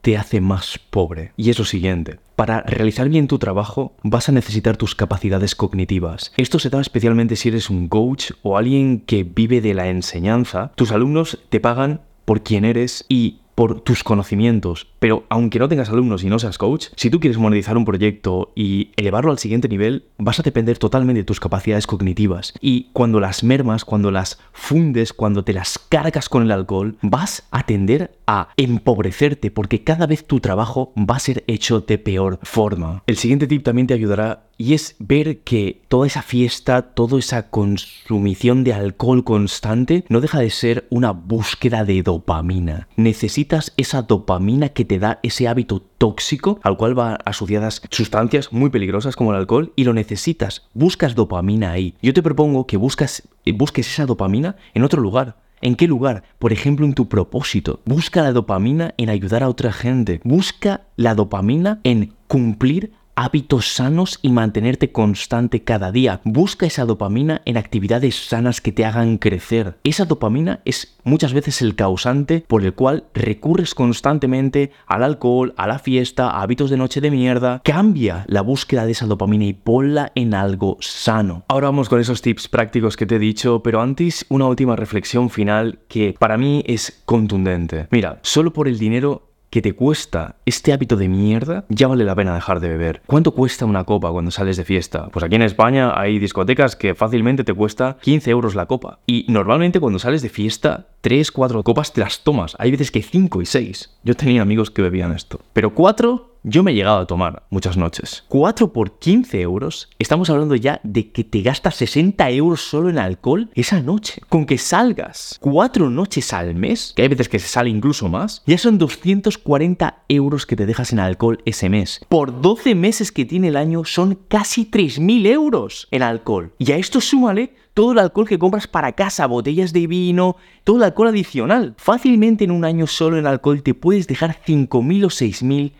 te 0.00 0.16
hace 0.16 0.40
más 0.40 0.78
pobre. 0.90 1.32
Y 1.36 1.50
es 1.50 1.58
lo 1.58 1.64
siguiente. 1.64 2.18
Para 2.36 2.62
realizar 2.62 3.08
bien 3.08 3.26
tu 3.26 3.38
trabajo 3.38 3.92
vas 4.02 4.28
a 4.28 4.32
necesitar 4.32 4.76
tus 4.76 4.94
capacidades 4.94 5.54
cognitivas. 5.54 6.32
Esto 6.36 6.58
se 6.58 6.70
da 6.70 6.80
especialmente 6.80 7.36
si 7.36 7.48
eres 7.48 7.68
un 7.68 7.88
coach 7.88 8.30
o 8.42 8.56
alguien 8.56 9.00
que 9.00 9.24
vive 9.24 9.60
de 9.60 9.74
la 9.74 9.88
enseñanza. 9.88 10.72
Tus 10.76 10.92
alumnos 10.92 11.38
te 11.48 11.60
pagan 11.60 12.00
por 12.24 12.42
quién 12.42 12.64
eres 12.64 13.04
y 13.08 13.40
por 13.60 13.82
tus 13.82 14.02
conocimientos. 14.02 14.86
Pero 15.00 15.24
aunque 15.28 15.58
no 15.58 15.68
tengas 15.68 15.90
alumnos 15.90 16.24
y 16.24 16.30
no 16.30 16.38
seas 16.38 16.56
coach, 16.56 16.86
si 16.96 17.10
tú 17.10 17.20
quieres 17.20 17.36
monetizar 17.36 17.76
un 17.76 17.84
proyecto 17.84 18.52
y 18.54 18.88
elevarlo 18.96 19.32
al 19.32 19.38
siguiente 19.38 19.68
nivel, 19.68 20.04
vas 20.16 20.40
a 20.40 20.42
depender 20.42 20.78
totalmente 20.78 21.20
de 21.20 21.24
tus 21.24 21.40
capacidades 21.40 21.86
cognitivas. 21.86 22.54
Y 22.62 22.84
cuando 22.94 23.20
las 23.20 23.44
mermas, 23.44 23.84
cuando 23.84 24.10
las 24.10 24.40
fundes, 24.54 25.12
cuando 25.12 25.44
te 25.44 25.52
las 25.52 25.78
cargas 25.78 26.30
con 26.30 26.42
el 26.42 26.52
alcohol, 26.52 26.96
vas 27.02 27.42
a 27.50 27.66
tender 27.66 28.12
a 28.26 28.48
empobrecerte 28.56 29.50
porque 29.50 29.84
cada 29.84 30.06
vez 30.06 30.26
tu 30.26 30.40
trabajo 30.40 30.94
va 30.96 31.16
a 31.16 31.20
ser 31.20 31.44
hecho 31.46 31.82
de 31.82 31.98
peor 31.98 32.38
forma. 32.42 33.02
El 33.06 33.18
siguiente 33.18 33.46
tip 33.46 33.62
también 33.62 33.86
te 33.86 33.92
ayudará 33.92 34.44
y 34.60 34.74
es 34.74 34.94
ver 34.98 35.38
que 35.38 35.80
toda 35.88 36.06
esa 36.06 36.20
fiesta, 36.20 36.82
toda 36.82 37.18
esa 37.18 37.48
consumición 37.48 38.62
de 38.62 38.74
alcohol 38.74 39.24
constante 39.24 40.04
no 40.10 40.20
deja 40.20 40.38
de 40.40 40.50
ser 40.50 40.86
una 40.90 41.12
búsqueda 41.12 41.86
de 41.86 42.02
dopamina. 42.02 42.86
Necesitas 42.94 43.72
esa 43.78 44.02
dopamina 44.02 44.68
que 44.68 44.84
te 44.84 44.98
da 44.98 45.18
ese 45.22 45.48
hábito 45.48 45.80
tóxico 45.80 46.60
al 46.62 46.76
cual 46.76 46.94
van 46.94 47.16
asociadas 47.24 47.80
sustancias 47.90 48.52
muy 48.52 48.68
peligrosas 48.68 49.16
como 49.16 49.32
el 49.32 49.38
alcohol 49.38 49.72
y 49.76 49.84
lo 49.84 49.94
necesitas. 49.94 50.68
Buscas 50.74 51.14
dopamina 51.14 51.70
ahí. 51.70 51.94
Yo 52.02 52.12
te 52.12 52.22
propongo 52.22 52.66
que 52.66 52.76
eh, 52.76 53.52
busques 53.52 53.88
esa 53.88 54.04
dopamina 54.04 54.56
en 54.74 54.84
otro 54.84 55.00
lugar. 55.00 55.38
¿En 55.62 55.74
qué 55.74 55.86
lugar? 55.86 56.22
Por 56.38 56.52
ejemplo, 56.52 56.84
en 56.84 56.94
tu 56.94 57.08
propósito. 57.08 57.80
Busca 57.86 58.22
la 58.22 58.32
dopamina 58.32 58.94
en 58.98 59.08
ayudar 59.08 59.42
a 59.42 59.48
otra 59.48 59.72
gente. 59.72 60.20
Busca 60.24 60.82
la 60.96 61.14
dopamina 61.14 61.80
en 61.84 62.14
cumplir 62.28 62.92
hábitos 63.20 63.74
sanos 63.74 64.18
y 64.22 64.30
mantenerte 64.30 64.92
constante 64.92 65.62
cada 65.62 65.92
día. 65.92 66.22
Busca 66.24 66.64
esa 66.64 66.86
dopamina 66.86 67.42
en 67.44 67.58
actividades 67.58 68.16
sanas 68.16 68.62
que 68.62 68.72
te 68.72 68.86
hagan 68.86 69.18
crecer. 69.18 69.76
Esa 69.84 70.06
dopamina 70.06 70.60
es 70.64 70.96
muchas 71.04 71.34
veces 71.34 71.60
el 71.60 71.74
causante 71.74 72.42
por 72.48 72.64
el 72.64 72.72
cual 72.72 73.04
recurres 73.12 73.74
constantemente 73.74 74.72
al 74.86 75.02
alcohol, 75.02 75.52
a 75.58 75.66
la 75.66 75.78
fiesta, 75.78 76.30
a 76.30 76.40
hábitos 76.42 76.70
de 76.70 76.78
noche 76.78 77.02
de 77.02 77.10
mierda. 77.10 77.60
Cambia 77.62 78.24
la 78.26 78.40
búsqueda 78.40 78.86
de 78.86 78.92
esa 78.92 79.04
dopamina 79.04 79.44
y 79.44 79.52
ponla 79.52 80.12
en 80.14 80.32
algo 80.32 80.78
sano. 80.80 81.44
Ahora 81.48 81.66
vamos 81.66 81.90
con 81.90 82.00
esos 82.00 82.22
tips 82.22 82.48
prácticos 82.48 82.96
que 82.96 83.04
te 83.04 83.16
he 83.16 83.18
dicho, 83.18 83.62
pero 83.62 83.82
antes 83.82 84.24
una 84.30 84.46
última 84.46 84.76
reflexión 84.76 85.28
final 85.28 85.80
que 85.88 86.14
para 86.18 86.38
mí 86.38 86.64
es 86.66 87.02
contundente. 87.04 87.86
Mira, 87.90 88.18
solo 88.22 88.54
por 88.54 88.66
el 88.66 88.78
dinero 88.78 89.29
que 89.50 89.62
te 89.62 89.74
cuesta 89.74 90.36
este 90.46 90.72
hábito 90.72 90.96
de 90.96 91.08
mierda, 91.08 91.64
ya 91.68 91.88
vale 91.88 92.04
la 92.04 92.14
pena 92.14 92.34
dejar 92.34 92.60
de 92.60 92.68
beber. 92.68 93.02
¿Cuánto 93.06 93.32
cuesta 93.32 93.66
una 93.66 93.84
copa 93.84 94.10
cuando 94.10 94.30
sales 94.30 94.56
de 94.56 94.64
fiesta? 94.64 95.08
Pues 95.08 95.24
aquí 95.24 95.34
en 95.34 95.42
España 95.42 95.92
hay 95.94 96.18
discotecas 96.18 96.76
que 96.76 96.94
fácilmente 96.94 97.44
te 97.44 97.52
cuesta 97.52 97.98
15 98.00 98.30
euros 98.30 98.54
la 98.54 98.66
copa. 98.66 99.00
Y 99.06 99.26
normalmente 99.28 99.80
cuando 99.80 99.98
sales 99.98 100.22
de 100.22 100.28
fiesta, 100.28 100.86
3, 101.00 101.32
4 101.32 101.62
copas 101.64 101.92
te 101.92 102.00
las 102.00 102.22
tomas. 102.22 102.54
Hay 102.58 102.70
veces 102.70 102.90
que 102.90 103.02
5 103.02 103.42
y 103.42 103.46
6. 103.46 103.98
Yo 104.04 104.14
tenía 104.14 104.42
amigos 104.42 104.70
que 104.70 104.82
bebían 104.82 105.12
esto. 105.12 105.40
Pero 105.52 105.74
4 105.74 106.30
yo 106.42 106.62
me 106.62 106.70
he 106.70 106.74
llegado 106.74 107.00
a 107.00 107.06
tomar 107.06 107.44
muchas 107.50 107.76
noches. 107.76 108.24
4 108.28 108.72
por 108.72 108.98
15 108.98 109.40
euros. 109.40 109.88
Estamos 109.98 110.30
hablando 110.30 110.54
ya 110.54 110.80
de 110.82 111.10
que 111.10 111.24
te 111.24 111.42
gastas 111.42 111.76
60 111.76 112.30
euros 112.30 112.60
solo 112.60 112.88
en 112.88 112.98
alcohol 112.98 113.50
esa 113.54 113.80
noche. 113.80 114.22
Con 114.28 114.46
que 114.46 114.58
salgas 114.58 115.38
4 115.40 115.90
noches 115.90 116.32
al 116.32 116.54
mes, 116.54 116.92
que 116.96 117.02
hay 117.02 117.08
veces 117.08 117.28
que 117.28 117.38
se 117.38 117.48
sale 117.48 117.70
incluso 117.70 118.08
más, 118.08 118.42
ya 118.46 118.58
son 118.58 118.78
240 118.78 120.04
euros 120.08 120.46
que 120.46 120.56
te 120.56 120.66
dejas 120.66 120.92
en 120.92 121.00
alcohol 121.00 121.40
ese 121.44 121.68
mes. 121.68 122.00
Por 122.08 122.40
12 122.40 122.74
meses 122.74 123.12
que 123.12 123.24
tiene 123.24 123.48
el 123.48 123.56
año 123.56 123.84
son 123.84 124.18
casi 124.28 124.70
3.000 124.70 125.26
euros 125.26 125.88
en 125.90 126.02
alcohol. 126.02 126.54
Y 126.58 126.72
a 126.72 126.76
esto 126.76 127.00
súmale 127.00 127.54
todo 127.74 127.92
el 127.92 127.98
alcohol 127.98 128.28
que 128.28 128.38
compras 128.38 128.66
para 128.66 128.92
casa, 128.92 129.26
botellas 129.26 129.72
de 129.72 129.86
vino, 129.86 130.36
todo 130.64 130.78
el 130.78 130.82
alcohol 130.84 131.08
adicional. 131.08 131.74
Fácilmente 131.78 132.44
en 132.44 132.50
un 132.50 132.64
año 132.64 132.86
solo 132.86 133.18
en 133.18 133.26
alcohol 133.26 133.62
te 133.62 133.74
puedes 133.74 134.06
dejar 134.06 134.38
5.000 134.44 135.04
o 135.04 135.08
6.000 135.08 135.72